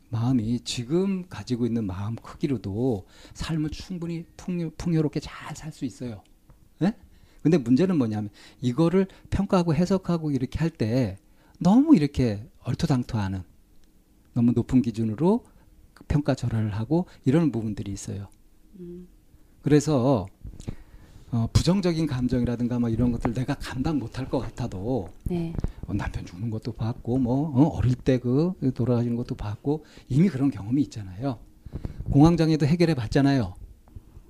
마음이 0.09 0.59
지금 0.61 1.27
가지고 1.27 1.65
있는 1.65 1.85
마음 1.85 2.15
크기로도 2.15 3.05
삶을 3.33 3.71
충분히 3.71 4.25
풍요, 4.37 4.69
풍요롭게 4.77 5.19
잘 5.19 5.55
살 5.55 5.71
수 5.71 5.85
있어요. 5.85 6.23
네? 6.79 6.95
근데 7.41 7.57
문제는 7.57 7.97
뭐냐면 7.97 8.29
이거를 8.61 9.07
평가하고 9.31 9.73
해석하고 9.75 10.31
이렇게 10.31 10.59
할 10.59 10.69
때 10.69 11.17
너무 11.59 11.95
이렇게 11.95 12.47
얼토당토하는 12.63 13.41
너무 14.33 14.51
높은 14.51 14.81
기준으로 14.81 15.43
평가 16.07 16.35
절하를 16.35 16.71
하고 16.71 17.05
이런 17.25 17.51
부분들이 17.51 17.91
있어요. 17.91 18.27
음. 18.79 19.07
그래서 19.61 20.27
어, 21.33 21.47
부정적인 21.51 22.05
감정이라든가 22.05 22.77
뭐 22.77 22.89
이런 22.89 23.11
것들 23.11 23.33
내가 23.33 23.55
감당 23.55 23.97
못할 23.97 24.29
것 24.29 24.37
같아도 24.39 25.09
네. 25.23 25.51
어, 25.87 25.93
남편 25.93 26.23
죽는 26.25 26.51
것도 26.51 26.73
봤고 26.73 27.17
뭐 27.17 27.49
어, 27.75 27.81
릴 27.81 27.95
때 27.95 28.19
그 28.19 28.53
돌아가시는 28.75 29.15
것도 29.17 29.33
봤고 29.33 29.83
이미 30.09 30.29
그런 30.29 30.51
경험이 30.51 30.83
있잖아요. 30.83 31.39
공황장애도 32.11 32.67
해결해 32.67 32.93
봤잖아요. 32.93 33.55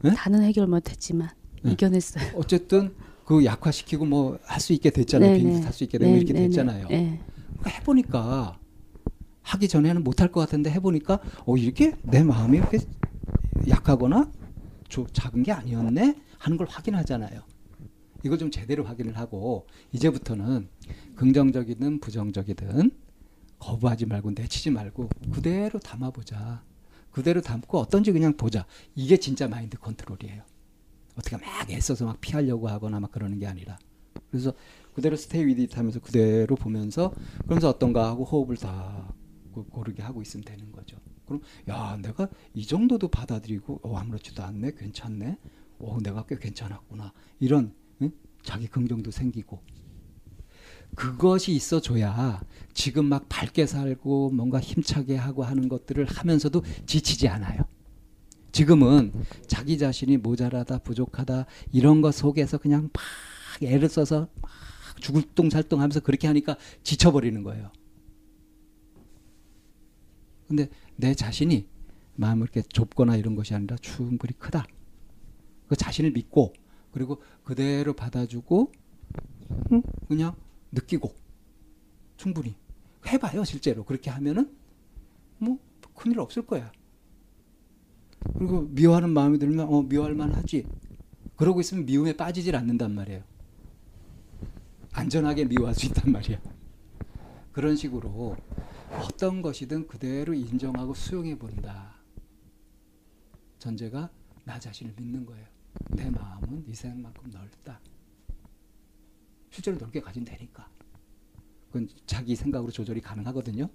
네? 0.01 0.11
다는 0.15 0.43
해결 0.43 0.67
못했지만 0.67 1.29
네. 1.61 1.73
이겨냈어요. 1.73 2.31
어쨌든 2.35 2.93
그 3.25 3.43
약화시키고 3.43 4.05
뭐 4.05 4.37
할 4.45 4.61
수 4.61 4.71
있게 4.71 4.89
됐잖아요. 4.89 5.31
네, 5.31 5.37
비행기 5.39 5.57
네. 5.59 5.63
탈수 5.65 5.83
있게 5.83 5.97
되고 5.97 6.09
네, 6.09 6.17
이렇게 6.17 6.31
네, 6.31 6.41
됐잖아요. 6.43 6.87
해보니까 7.67 8.57
하기 9.41 9.67
전에는 9.67 10.03
못할 10.05 10.31
것 10.31 10.39
같은데 10.39 10.69
해보니까 10.71 11.19
어 11.45 11.57
이렇게 11.57 11.95
내 12.03 12.23
마음이 12.23 12.59
이렇게 12.59 12.79
약하거나 13.67 14.31
조, 14.87 15.05
작은 15.11 15.43
게 15.43 15.51
아니었네 15.51 16.15
하는 16.43 16.57
걸 16.57 16.67
확인하잖아요. 16.67 17.41
이걸 18.25 18.37
좀 18.37 18.51
제대로 18.51 18.83
확인을 18.83 19.17
하고 19.17 19.65
이제부터는 19.93 20.67
긍정적이든 21.15 21.99
부정적이든 22.01 22.91
거부하지 23.59 24.05
말고 24.05 24.31
내치지 24.31 24.69
말고 24.71 25.09
그대로 25.31 25.79
담아보자. 25.79 26.63
그대로 27.11 27.41
담고 27.41 27.77
어떤지 27.79 28.11
그냥 28.11 28.35
보자. 28.35 28.65
이게 28.93 29.17
진짜 29.17 29.47
마인드 29.47 29.77
컨트롤이에요. 29.77 30.43
어떻게 31.15 31.37
막 31.37 31.69
애써서 31.69 32.05
막 32.05 32.19
피하려고 32.19 32.67
하거나 32.67 32.99
막 32.99 33.11
그러는 33.11 33.39
게 33.39 33.47
아니라. 33.47 33.77
그래서 34.29 34.53
그대로 34.93 35.15
stay 35.15 35.45
with 35.45 35.61
it 35.61 35.69
하면서 35.73 35.99
그대로 35.99 36.55
보면서 36.55 37.13
그러면서 37.43 37.69
어떤가 37.69 38.09
하고 38.09 38.25
호흡을 38.25 38.57
다 38.57 39.13
고르게 39.69 40.01
하고 40.01 40.21
있으면 40.21 40.43
되는 40.43 40.71
거죠. 40.73 40.97
그럼 41.25 41.41
야 41.69 41.97
내가 42.01 42.27
이 42.53 42.65
정도도 42.65 43.07
받아들이고 43.07 43.79
어, 43.83 43.95
아무렇지도 43.95 44.43
않네 44.43 44.71
괜찮네 44.75 45.37
어 45.85 45.99
내가 46.01 46.25
꽤 46.25 46.37
괜찮았구나 46.37 47.13
이런 47.39 47.73
응? 48.01 48.11
자기 48.41 48.67
긍정도 48.67 49.11
생기고 49.11 49.61
그것이 50.95 51.53
있어줘야 51.53 52.41
지금 52.73 53.05
막 53.05 53.27
밝게 53.29 53.65
살고 53.65 54.31
뭔가 54.31 54.59
힘차게 54.59 55.15
하고 55.15 55.43
하는 55.43 55.67
것들을 55.67 56.05
하면서도 56.05 56.63
지치지 56.85 57.27
않아요. 57.29 57.61
지금은 58.51 59.11
자기 59.47 59.79
자신이 59.79 60.17
모자라다 60.17 60.79
부족하다 60.79 61.47
이런 61.71 62.01
것 62.01 62.13
속에서 62.13 62.59
그냥 62.59 62.89
막 62.93 63.63
애를 63.63 63.89
써서 63.89 64.27
막 64.41 64.51
죽을 65.01 65.23
똥살똥 65.33 65.81
하면서 65.81 65.99
그렇게 65.99 66.27
하니까 66.27 66.55
지쳐버리는 66.83 67.41
거예요. 67.41 67.71
근데 70.47 70.69
내 70.95 71.15
자신이 71.15 71.65
마음을 72.15 72.43
이렇게 72.43 72.61
좁거나 72.61 73.15
이런 73.15 73.33
것이 73.33 73.55
아니라 73.55 73.75
충분히 73.81 74.37
크다. 74.37 74.67
그 75.67 75.75
자신을 75.75 76.11
믿고 76.11 76.53
그리고 76.91 77.21
그대로 77.43 77.93
받아주고 77.93 78.71
그냥 80.07 80.35
느끼고 80.71 81.13
충분히 82.17 82.55
해봐요 83.07 83.43
실제로 83.43 83.83
그렇게 83.83 84.09
하면은 84.09 84.55
뭐 85.37 85.59
큰일 85.93 86.19
없을 86.19 86.45
거야. 86.45 86.71
그리고 88.37 88.61
미워하는 88.61 89.09
마음이 89.09 89.37
들면 89.37 89.67
어 89.67 89.81
미워할 89.83 90.15
만하지. 90.15 90.65
그러고 91.35 91.59
있으면 91.61 91.85
미움에 91.85 92.15
빠지질 92.15 92.55
않는단 92.55 92.93
말이에요. 92.93 93.23
안전하게 94.93 95.45
미워할 95.45 95.75
수 95.75 95.85
있단 95.87 96.11
말이야. 96.11 96.39
그런 97.51 97.75
식으로 97.75 98.35
어떤 98.91 99.41
것이든 99.41 99.87
그대로 99.87 100.33
인정하고 100.33 100.93
수용해 100.93 101.37
본다. 101.37 101.95
전제가 103.59 104.09
나 104.43 104.59
자신을 104.59 104.93
믿는 104.97 105.25
거예요. 105.25 105.45
내 105.91 106.09
마음은 106.09 106.65
이 106.67 106.73
생만큼 106.73 107.29
넓다. 107.31 107.79
실제로 109.49 109.77
넓게 109.77 110.01
가진 110.01 110.23
되니까. 110.25 110.69
그건 111.67 111.87
자기 112.05 112.35
생각으로 112.35 112.71
조절이 112.71 113.01
가능하거든요. 113.01 113.69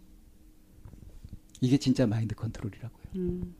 이게 1.60 1.76
진짜 1.78 2.06
마인드 2.06 2.34
컨트롤이라고요. 2.34 3.06
음. 3.16 3.54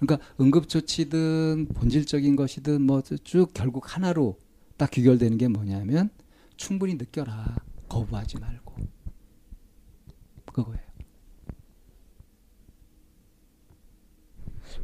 그러니까 0.00 0.26
응급조치든 0.40 1.68
본질적인 1.74 2.34
것이든 2.34 2.82
뭐 2.82 3.02
쭉 3.02 3.52
결국 3.54 3.94
하나로 3.94 4.38
딱 4.76 4.90
귀결되는 4.90 5.38
게 5.38 5.46
뭐냐면 5.48 6.10
충분히 6.56 6.94
느껴라. 6.94 7.56
거부하지 7.88 8.38
말고. 8.38 8.74
그거예요. 10.52 10.91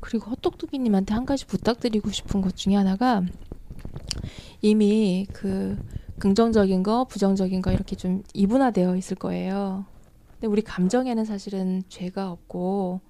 그리고 0.00 0.30
헛똑똑이님한테 0.30 1.14
한 1.14 1.26
가지 1.26 1.46
부탁드리고 1.46 2.10
싶은 2.10 2.40
것 2.40 2.56
중에 2.56 2.74
하나가 2.74 3.22
이미 4.60 5.26
그 5.32 5.78
긍정적인 6.18 6.82
거, 6.82 7.04
부정적인 7.04 7.62
거 7.62 7.72
이렇게 7.72 7.96
좀 7.96 8.22
이분화되어 8.34 8.96
있을 8.96 9.16
거예요. 9.16 9.84
근데 10.32 10.46
우리 10.46 10.62
감정에는 10.62 11.24
사실은 11.24 11.82
죄가 11.88 12.30
없고 12.30 13.00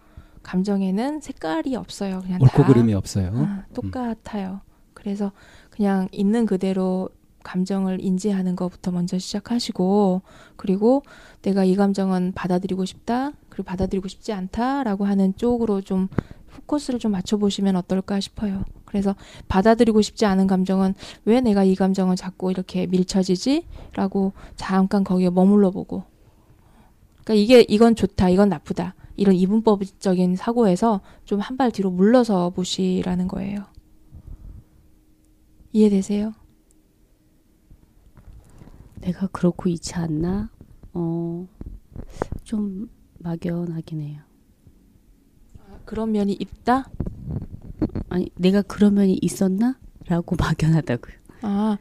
감정에는 0.43 1.21
색깔이 1.21 1.77
없어요. 1.77 2.21
그냥 2.23 2.41
옳고 2.41 2.65
그름이 2.65 2.95
없어요. 2.95 3.33
아, 3.35 3.65
똑같아요. 3.75 4.61
음. 4.65 4.69
그래서 4.95 5.33
그냥 5.71 6.09
있는 6.13 6.47
그대로 6.47 7.09
감정을 7.43 8.03
인지하는 8.03 8.57
것부터 8.57 8.91
먼저 8.91 9.19
시작하시고 9.19 10.23
그리고 10.57 11.03
내가 11.43 11.65
이 11.65 11.77
감정은 11.77 12.33
받아들이고 12.35 12.85
싶다 12.85 13.33
그리고 13.49 13.65
받아들이고 13.65 14.09
싶지 14.09 14.33
않다라고 14.33 15.07
하는 15.07 15.35
쪽으로 15.37 15.81
좀 15.81 16.09
포커스를 16.69 17.01
좀 17.01 17.13
맞춰보시면 17.13 17.77
어떨까 17.77 18.21
싶어요. 18.21 18.65
그래서 18.85 19.17
받아들이고 19.49 20.01
싶지 20.03 20.27
않은 20.27 20.47
감정은 20.47 20.95
왜 21.25 21.41
내가 21.41 21.65
이 21.65 21.75
감정을 21.75 22.17
자꾸 22.17 22.51
이렇게 22.51 22.87
밀쳐지지? 22.87 23.67
라고 23.95 24.33
잠깐 24.57 25.03
거기에 25.05 25.31
머물러 25.31 25.71
보고. 25.71 26.05
그러니까 27.25 27.35
이게, 27.35 27.65
이건 27.69 27.95
좋다, 27.97 28.29
이건 28.31 28.49
나쁘다. 28.49 28.95
이런 29.17 29.35
이분법적인 29.35 30.37
사고에서 30.37 31.01
좀 31.25 31.41
한 31.41 31.57
발 31.57 31.71
뒤로 31.73 31.91
물러서 31.91 32.51
보시라는 32.51 33.27
거예요. 33.29 33.65
이해되세요? 35.73 36.33
내가 39.01 39.27
그렇고 39.29 39.69
있지 39.69 39.95
않나? 39.95 40.51
어, 40.93 41.47
좀 42.45 42.89
막연하긴 43.19 44.01
해요. 44.03 44.21
아, 45.89 45.91
그런 45.91 46.13
면이 46.13 46.37
있다? 46.39 46.91
아니, 48.11 48.31
내가 48.37 48.61
그런 48.61 48.95
면이 48.95 49.19
있었나? 49.23 49.79
라고 50.07 50.37
막연하다고요. 50.39 51.15
아, 51.43 51.79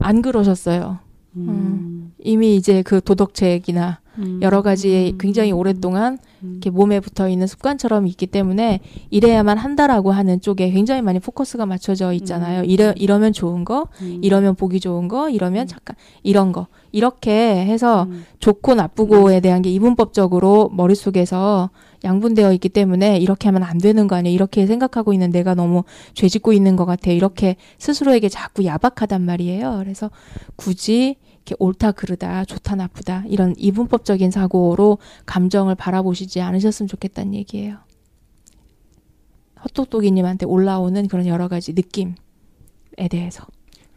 안 0.00 0.22
그러셨어요. 0.22 0.98
음. 1.36 1.48
음. 1.48 2.14
이미 2.18 2.56
이제 2.56 2.82
그 2.82 3.00
도덕책이나 3.00 4.00
음. 4.18 4.40
여러 4.42 4.62
가지 4.62 5.12
음. 5.12 5.18
굉장히 5.18 5.52
오랫동안 5.52 6.18
음. 6.42 6.52
이렇게 6.52 6.70
몸에 6.70 7.00
붙어 7.00 7.28
있는 7.28 7.46
습관처럼 7.46 8.06
있기 8.06 8.26
때문에 8.26 8.80
이래야만 9.10 9.58
한다라고 9.58 10.12
하는 10.12 10.40
쪽에 10.40 10.70
굉장히 10.70 11.02
많이 11.02 11.20
포커스가 11.20 11.66
맞춰져 11.66 12.12
있잖아요. 12.12 12.60
음. 12.60 12.64
이러 12.66 12.92
이러면 12.92 13.32
좋은 13.32 13.64
거, 13.64 13.88
이러면 14.00 14.54
보기 14.54 14.80
좋은 14.80 15.08
거, 15.08 15.30
이러면 15.30 15.66
잠깐 15.66 15.96
이런 16.22 16.52
거 16.52 16.66
이렇게 16.90 17.64
해서 17.64 18.06
좋고 18.38 18.74
나쁘고에 18.74 19.40
대한 19.40 19.62
게 19.62 19.70
이분법적으로 19.70 20.70
머릿속에서 20.72 21.70
양분되어 22.04 22.52
있기 22.54 22.68
때문에 22.68 23.18
이렇게 23.18 23.48
하면 23.48 23.62
안 23.62 23.78
되는 23.78 24.08
거 24.08 24.16
아니야. 24.16 24.32
이렇게 24.32 24.66
생각하고 24.66 25.12
있는 25.12 25.30
내가 25.30 25.54
너무 25.54 25.84
죄 26.14 26.28
짓고 26.28 26.52
있는 26.52 26.76
것 26.76 26.84
같아. 26.84 27.10
이렇게 27.10 27.56
스스로에게 27.78 28.28
자꾸 28.28 28.64
야박하단 28.64 29.22
말이에요. 29.22 29.76
그래서 29.78 30.10
굳이 30.56 31.16
이렇게 31.44 31.56
옳다 31.58 31.92
그르다 31.92 32.44
좋다 32.44 32.76
나쁘다 32.76 33.24
이런 33.26 33.54
이분법적인 33.58 34.30
사고로 34.30 34.98
감정을 35.26 35.74
바라보시지 35.74 36.40
않으셨으면 36.40 36.88
좋겠다는 36.88 37.34
얘기예요. 37.34 37.78
헛똑똑이님한테 39.64 40.46
올라오는 40.46 41.06
그런 41.08 41.26
여러 41.26 41.48
가지 41.48 41.72
느낌에 41.72 42.14
대해서. 43.10 43.46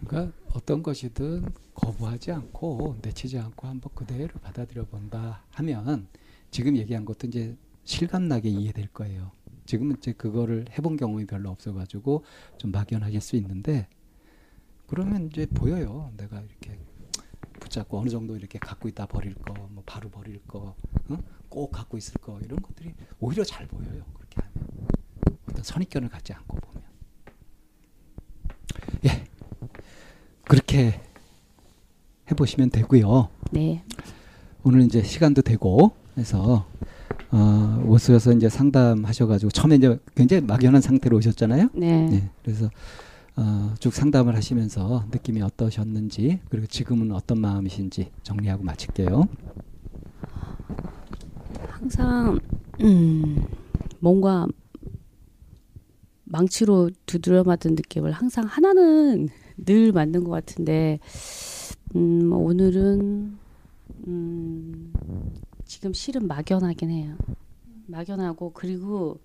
그러니까 0.05 0.35
어떤 0.53 0.83
것이든 0.83 1.45
거부하지 1.73 2.31
않고 2.31 2.97
내치지 3.01 3.37
않고 3.39 3.67
한번 3.67 3.91
그대로 3.93 4.33
받아들여 4.41 4.85
본다 4.85 5.43
하면 5.51 6.07
지금 6.51 6.77
얘기한 6.77 7.05
것도 7.05 7.27
이제 7.27 7.55
실감나게 7.83 8.49
이해될 8.49 8.87
거예요. 8.89 9.31
지금은 9.65 9.97
이제 9.97 10.13
그거를 10.13 10.65
해본 10.77 10.97
경험이 10.97 11.25
별로 11.25 11.49
없어가지고 11.49 12.23
좀 12.57 12.71
막연하실 12.71 13.21
수 13.21 13.35
있는데 13.35 13.87
그러면 14.87 15.27
이제 15.27 15.47
보여요. 15.47 16.11
내가 16.17 16.39
이렇게 16.39 16.77
붙잡고 17.59 17.99
어느 17.99 18.09
정도 18.09 18.35
이렇게 18.35 18.59
갖고 18.59 18.87
있다 18.87 19.05
버릴 19.05 19.35
거, 19.35 19.53
뭐 19.71 19.83
바로 19.85 20.09
버릴 20.09 20.39
거, 20.47 20.75
어? 21.09 21.17
꼭 21.49 21.71
갖고 21.71 21.97
있을 21.97 22.15
거 22.15 22.39
이런 22.43 22.61
것들이 22.61 22.93
오히려 23.19 23.43
잘 23.43 23.67
보여요. 23.67 24.03
그렇게 24.13 24.41
하면 24.41 24.67
어떤 25.49 25.63
선입견을 25.63 26.09
갖지 26.09 26.33
않고 26.33 26.57
보면 26.57 26.83
예 29.05 29.25
그렇게 30.43 31.01
해보시면 32.31 32.71
되고요. 32.71 33.29
네. 33.51 33.83
오늘 34.63 34.81
이제 34.81 35.03
시간도 35.03 35.41
되고 35.43 35.95
해서 36.17 36.65
어, 37.31 37.83
오셔서 37.85 38.33
이제 38.33 38.49
상담하셔가지고 38.49 39.51
처음에 39.51 39.75
이제 39.75 39.99
굉장히 40.15 40.41
막연한 40.41 40.81
상태로 40.81 41.17
오셨잖아요. 41.17 41.69
네. 41.73 42.07
네. 42.09 42.29
그래서 42.43 42.69
어, 43.37 43.73
쭉 43.79 43.93
상담을 43.93 44.35
하시면서 44.35 45.05
느낌이 45.11 45.41
어떠셨는지 45.41 46.39
그리고 46.49 46.67
지금은 46.67 47.11
어떤 47.11 47.39
마음이신지 47.41 48.11
정리하고 48.23 48.63
마칠게요. 48.63 49.27
항상 51.67 52.39
음, 52.81 53.45
뭔가 53.99 54.47
망치로 56.23 56.89
두드려 57.05 57.43
맞은 57.43 57.75
느낌을 57.75 58.11
항상 58.11 58.45
하나는 58.45 59.27
늘 59.57 59.91
맞는 59.91 60.23
것 60.23 60.31
같은데 60.31 60.99
음, 61.95 62.31
오늘은 62.31 63.37
음, 64.07 64.93
지금 65.65 65.93
실은 65.93 66.27
막연하긴 66.27 66.89
해요. 66.89 67.15
막연하고 67.87 68.51
그리고 68.53 69.19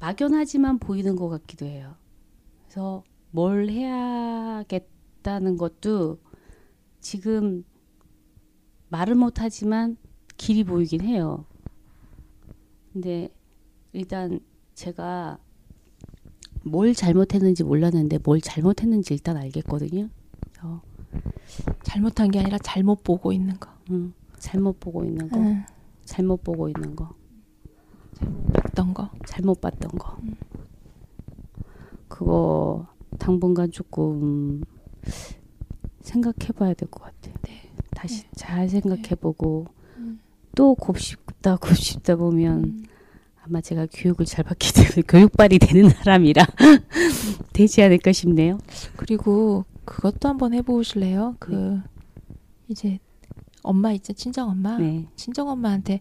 막연하지만 0.00 0.78
보이는 0.78 1.16
것 1.16 1.28
같기도 1.28 1.66
해요. 1.66 1.94
그래서 2.78 3.02
뭘 3.32 3.68
해야겠다는 3.70 5.56
것도 5.56 6.20
지금 7.00 7.64
말을 8.88 9.16
못하지만 9.16 9.96
길이 10.36 10.62
보이긴 10.62 11.00
해요. 11.00 11.44
근데 12.92 13.30
일단 13.92 14.38
제가 14.74 15.38
뭘 16.62 16.94
잘못했는지 16.94 17.64
몰랐는데 17.64 18.18
뭘 18.22 18.40
잘못했는지 18.40 19.12
일단 19.12 19.36
알겠거든요. 19.36 20.08
그래서 20.52 20.80
잘못한 21.82 22.30
게 22.30 22.38
아니라 22.38 22.58
잘못 22.58 23.02
보고 23.02 23.32
있는 23.32 23.58
거. 23.58 23.70
응, 23.90 24.12
잘못 24.38 24.78
보고 24.78 25.04
있는 25.04 25.28
거. 25.28 25.40
응. 25.40 25.64
잘못 26.04 26.44
보고 26.44 26.68
있는 26.68 26.94
거. 26.94 27.12
잘못 28.14 28.52
봤던 28.52 28.94
거. 28.94 29.10
잘못 29.26 29.60
봤던 29.60 29.90
거. 29.98 30.16
응. 30.22 30.36
그거 32.18 32.84
당분간 33.20 33.70
조금 33.70 34.60
생각해봐야 36.00 36.74
될 36.74 36.88
것 36.90 37.02
같아요. 37.04 37.34
네. 37.42 37.70
다시 37.94 38.22
네. 38.24 38.28
잘 38.34 38.68
생각해보고 38.68 39.66
네. 39.96 40.14
또 40.56 40.74
곱씹다 40.74 41.56
곱씹다 41.58 42.16
보면 42.16 42.64
음. 42.64 42.84
아마 43.44 43.60
제가 43.60 43.86
교육을 43.92 44.26
잘 44.26 44.44
받기 44.44 44.72
때문에 44.74 45.02
교육발이 45.06 45.60
되는 45.60 45.90
사람이라 45.90 46.44
되지 47.54 47.82
않을까 47.82 48.10
싶네요. 48.10 48.58
그리고 48.96 49.64
그것도 49.84 50.28
한번 50.28 50.54
해보실래요? 50.54 51.36
그 51.38 51.52
네. 51.52 51.82
이제 52.66 52.98
엄마 53.62 53.92
있죠 53.92 54.12
친정 54.12 54.50
엄마 54.50 54.76
네. 54.76 55.06
친정 55.14 55.48
엄마한테 55.48 56.00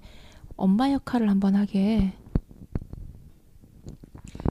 엄마 0.55 0.91
역할을 0.91 1.29
한번 1.29 1.55
하게 1.55 2.13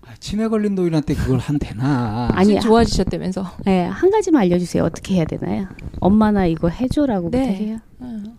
아, 0.06 0.14
치매 0.20 0.48
걸린 0.48 0.74
노인한테 0.74 1.14
그걸 1.14 1.38
한대나 1.38 2.28
아니 2.32 2.60
좋아지셨다면서 2.60 3.44
네, 3.64 3.84
한 3.86 4.10
가지만 4.10 4.42
알려주세요 4.42 4.84
어떻게 4.84 5.16
해야 5.16 5.24
되나요 5.24 5.66
엄마 6.00 6.30
나 6.30 6.46
이거 6.46 6.68
해줘라고 6.68 7.30
네. 7.30 7.46
부탁해요 7.46 7.78
응. 8.02 8.36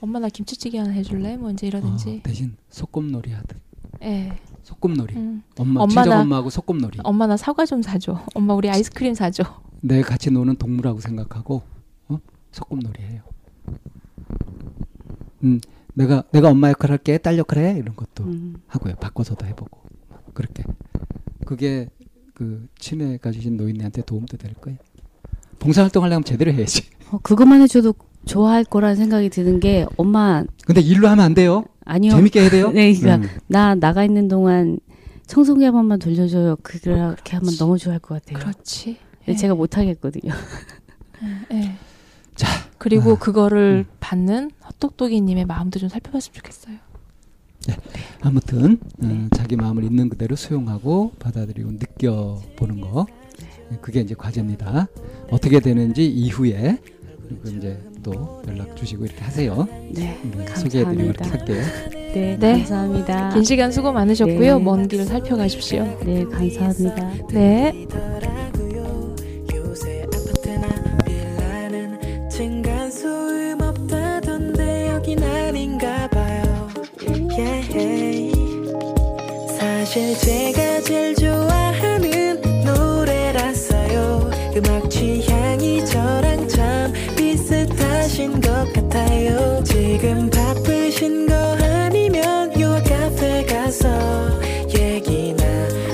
엄마 0.00 0.18
나 0.18 0.28
김치찌개 0.28 0.78
하나 0.78 0.90
해줄래? 0.90 1.36
뭐 1.36 1.50
이제 1.50 1.66
이러든지 1.66 2.20
어, 2.20 2.20
대신 2.22 2.56
소꿉놀이 2.70 3.32
하듯 3.32 3.58
네. 4.00 4.38
소꿉놀이. 4.62 5.14
음. 5.14 5.42
엄마, 5.58 5.82
엄마 5.82 6.02
친정 6.02 6.20
엄마하고 6.20 6.50
소꿉놀이. 6.50 6.98
엄마 7.04 7.26
나 7.26 7.36
사과 7.36 7.64
좀 7.66 7.82
사줘. 7.82 8.20
엄마 8.34 8.54
우리 8.54 8.68
아이스크림 8.68 9.14
사줘. 9.14 9.44
내 9.80 10.02
같이 10.02 10.30
노는 10.30 10.56
동물하고 10.56 11.00
생각하고 11.00 11.62
어? 12.08 12.18
소꿉놀이 12.50 13.00
해요. 13.00 13.22
음, 15.44 15.60
내가 15.94 16.24
내가 16.32 16.50
엄마 16.50 16.70
역할 16.70 16.90
할게, 16.90 17.18
딸 17.18 17.38
역할 17.38 17.64
해 17.64 17.78
이런 17.78 17.94
것도 17.94 18.24
음. 18.24 18.56
하고요. 18.66 18.96
바꿔서도 18.96 19.46
해보고 19.46 19.85
그렇게 20.36 20.62
그게 21.46 21.88
그 22.34 22.68
치매 22.78 23.16
가지신 23.16 23.56
노인네한테 23.56 24.02
도움도 24.02 24.36
될 24.36 24.52
거예요. 24.54 24.78
봉사활동 25.58 26.04
하려면 26.04 26.22
제대로 26.22 26.52
해야지. 26.52 26.82
어, 27.10 27.18
그것만 27.22 27.62
해줘도 27.62 27.94
좋아할 28.26 28.64
거라는 28.64 28.96
생각이 28.96 29.30
드는 29.30 29.58
게 29.60 29.86
엄마. 29.96 30.44
근데 30.66 30.82
일로 30.82 31.08
하면 31.08 31.24
안 31.24 31.32
돼요. 31.32 31.64
아니요. 31.86 32.12
재밌게 32.12 32.40
해야 32.42 32.50
돼요. 32.50 32.70
네, 32.76 32.92
그러니까 32.92 33.26
음. 33.26 33.40
나 33.46 33.74
나가 33.74 34.04
있는 34.04 34.28
동안 34.28 34.78
청소기 35.26 35.64
한 35.64 35.72
번만 35.72 35.98
돌려줘요. 35.98 36.56
그렇게 36.62 37.36
하면 37.36 37.56
너무 37.56 37.78
좋아할 37.78 38.00
것 38.00 38.22
같아요. 38.22 38.38
그렇지. 38.38 38.98
네. 39.26 39.34
제가 39.34 39.54
못 39.54 39.78
하겠거든요. 39.78 40.32
네. 41.50 41.76
자, 42.34 42.48
그리고 42.76 43.12
아, 43.12 43.18
그거를 43.18 43.86
음. 43.88 43.92
받는 44.00 44.50
헛똑똑이님의 44.66 45.46
마음도 45.46 45.78
좀 45.78 45.88
살펴봤으면 45.88 46.34
좋겠어요. 46.34 46.76
네. 47.66 47.76
아무튼 48.20 48.78
네. 48.98 49.06
음, 49.08 49.28
자기 49.34 49.56
마음을 49.56 49.84
있는 49.84 50.08
그대로 50.08 50.36
수용하고 50.36 51.12
받아들이고 51.18 51.72
느껴보는 51.72 52.80
거 52.80 53.06
네, 53.70 53.78
그게 53.80 54.00
이제 54.00 54.14
과제입니다. 54.14 54.88
어떻게 55.30 55.60
되는지 55.60 56.06
이후에 56.06 56.78
그리고 57.28 57.56
이제 57.56 57.78
또 58.02 58.42
연락 58.46 58.76
주시고 58.76 59.04
이렇게 59.04 59.20
하세요. 59.22 59.66
네, 59.92 60.16
소개해드리고 60.54 61.02
이렇게 61.02 61.24
할게요. 61.24 61.62
네, 61.90 62.36
네, 62.38 62.52
감사합니다. 62.58 63.30
긴 63.34 63.44
시간 63.44 63.72
수고 63.72 63.92
많으셨고요. 63.92 64.58
네. 64.58 64.64
먼 64.64 64.86
길을 64.86 65.04
살펴가십시오. 65.06 65.84
네, 66.04 66.24
감사합니다. 66.24 67.26
네. 67.32 67.86
사실 79.58 80.16
제가 80.18 80.80
제일 80.80 81.14
좋아하는 81.14 82.40
노래라서요. 82.64 84.30
음악 84.56 84.88
취향이 84.90 85.84
저랑 85.84 86.48
참 86.48 86.92
비슷하신 87.16 88.40
것 88.40 88.72
같아요. 88.72 89.62
지금 89.64 90.30
바쁘신 90.30 91.26
거 91.26 91.34
아니면 91.34 92.58
요 92.58 92.80
카페 92.88 93.44
가서 93.44 93.88
얘기나 94.74 95.44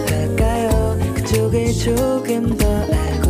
할까요? 0.08 0.96
그쪽을 1.16 1.72
조금 1.72 2.56
더 2.56 2.68
알고 2.68 3.21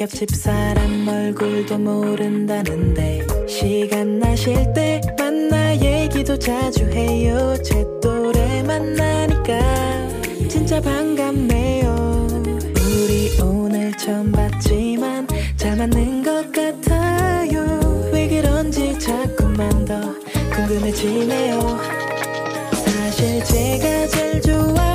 옆집 0.00 0.30
사람 0.30 1.06
얼굴도 1.06 1.76
모른다는데 1.76 3.26
시간 3.46 4.18
나실 4.18 4.72
때 4.72 4.98
만나 5.18 5.76
얘기도 5.76 6.38
자주 6.38 6.86
해요. 6.86 7.54
제 7.62 7.84
또래 8.00 8.62
만나니까 8.62 9.58
진짜 10.48 10.80
반갑네요. 10.80 12.26
우리 12.78 13.38
오늘 13.42 13.92
처음 13.98 14.32
봤지만 14.32 15.26
잘 15.56 15.76
맞는 15.76 16.22
것 16.22 16.50
같아요. 16.50 18.10
왜 18.10 18.26
그런지 18.26 18.98
자꾸만 18.98 19.84
더 19.84 20.00
궁금해지네요. 20.54 21.78
사실 22.72 23.44
제가 23.44 24.06
제일 24.06 24.40
좋아 24.40 24.89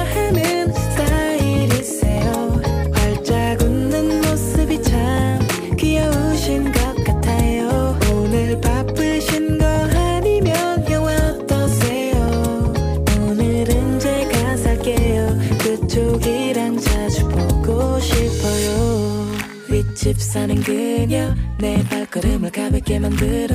집 20.16 20.22
사는 20.22 20.56
그녀 20.64 21.36
내 21.58 21.84
발걸음을 21.90 22.50
가볍게 22.50 23.00
만들어. 23.00 23.54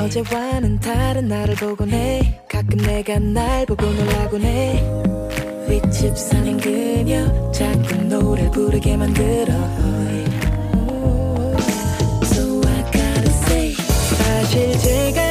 어제와는 0.00 0.80
다른 0.80 1.28
나를 1.28 1.54
보곤 1.54 1.90
해 1.90 2.42
가끔 2.50 2.78
내가 2.78 3.20
날 3.20 3.64
보고 3.66 3.86
놀라곤 3.86 4.42
해 4.42 4.82
윗집 5.68 6.18
사는 6.18 6.56
그녀 6.58 7.52
자꾸 7.52 7.94
노래 8.08 8.50
부르게 8.50 8.96
만들어. 8.96 9.54
So 12.24 12.60
I 12.66 12.82
gotta 12.90 13.30
say 13.30 13.72
사실 13.72 14.78
제가 14.80 15.21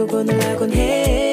날 0.00 0.06
보곤 0.06 0.30
하곤 0.30 0.72
해 0.72 1.29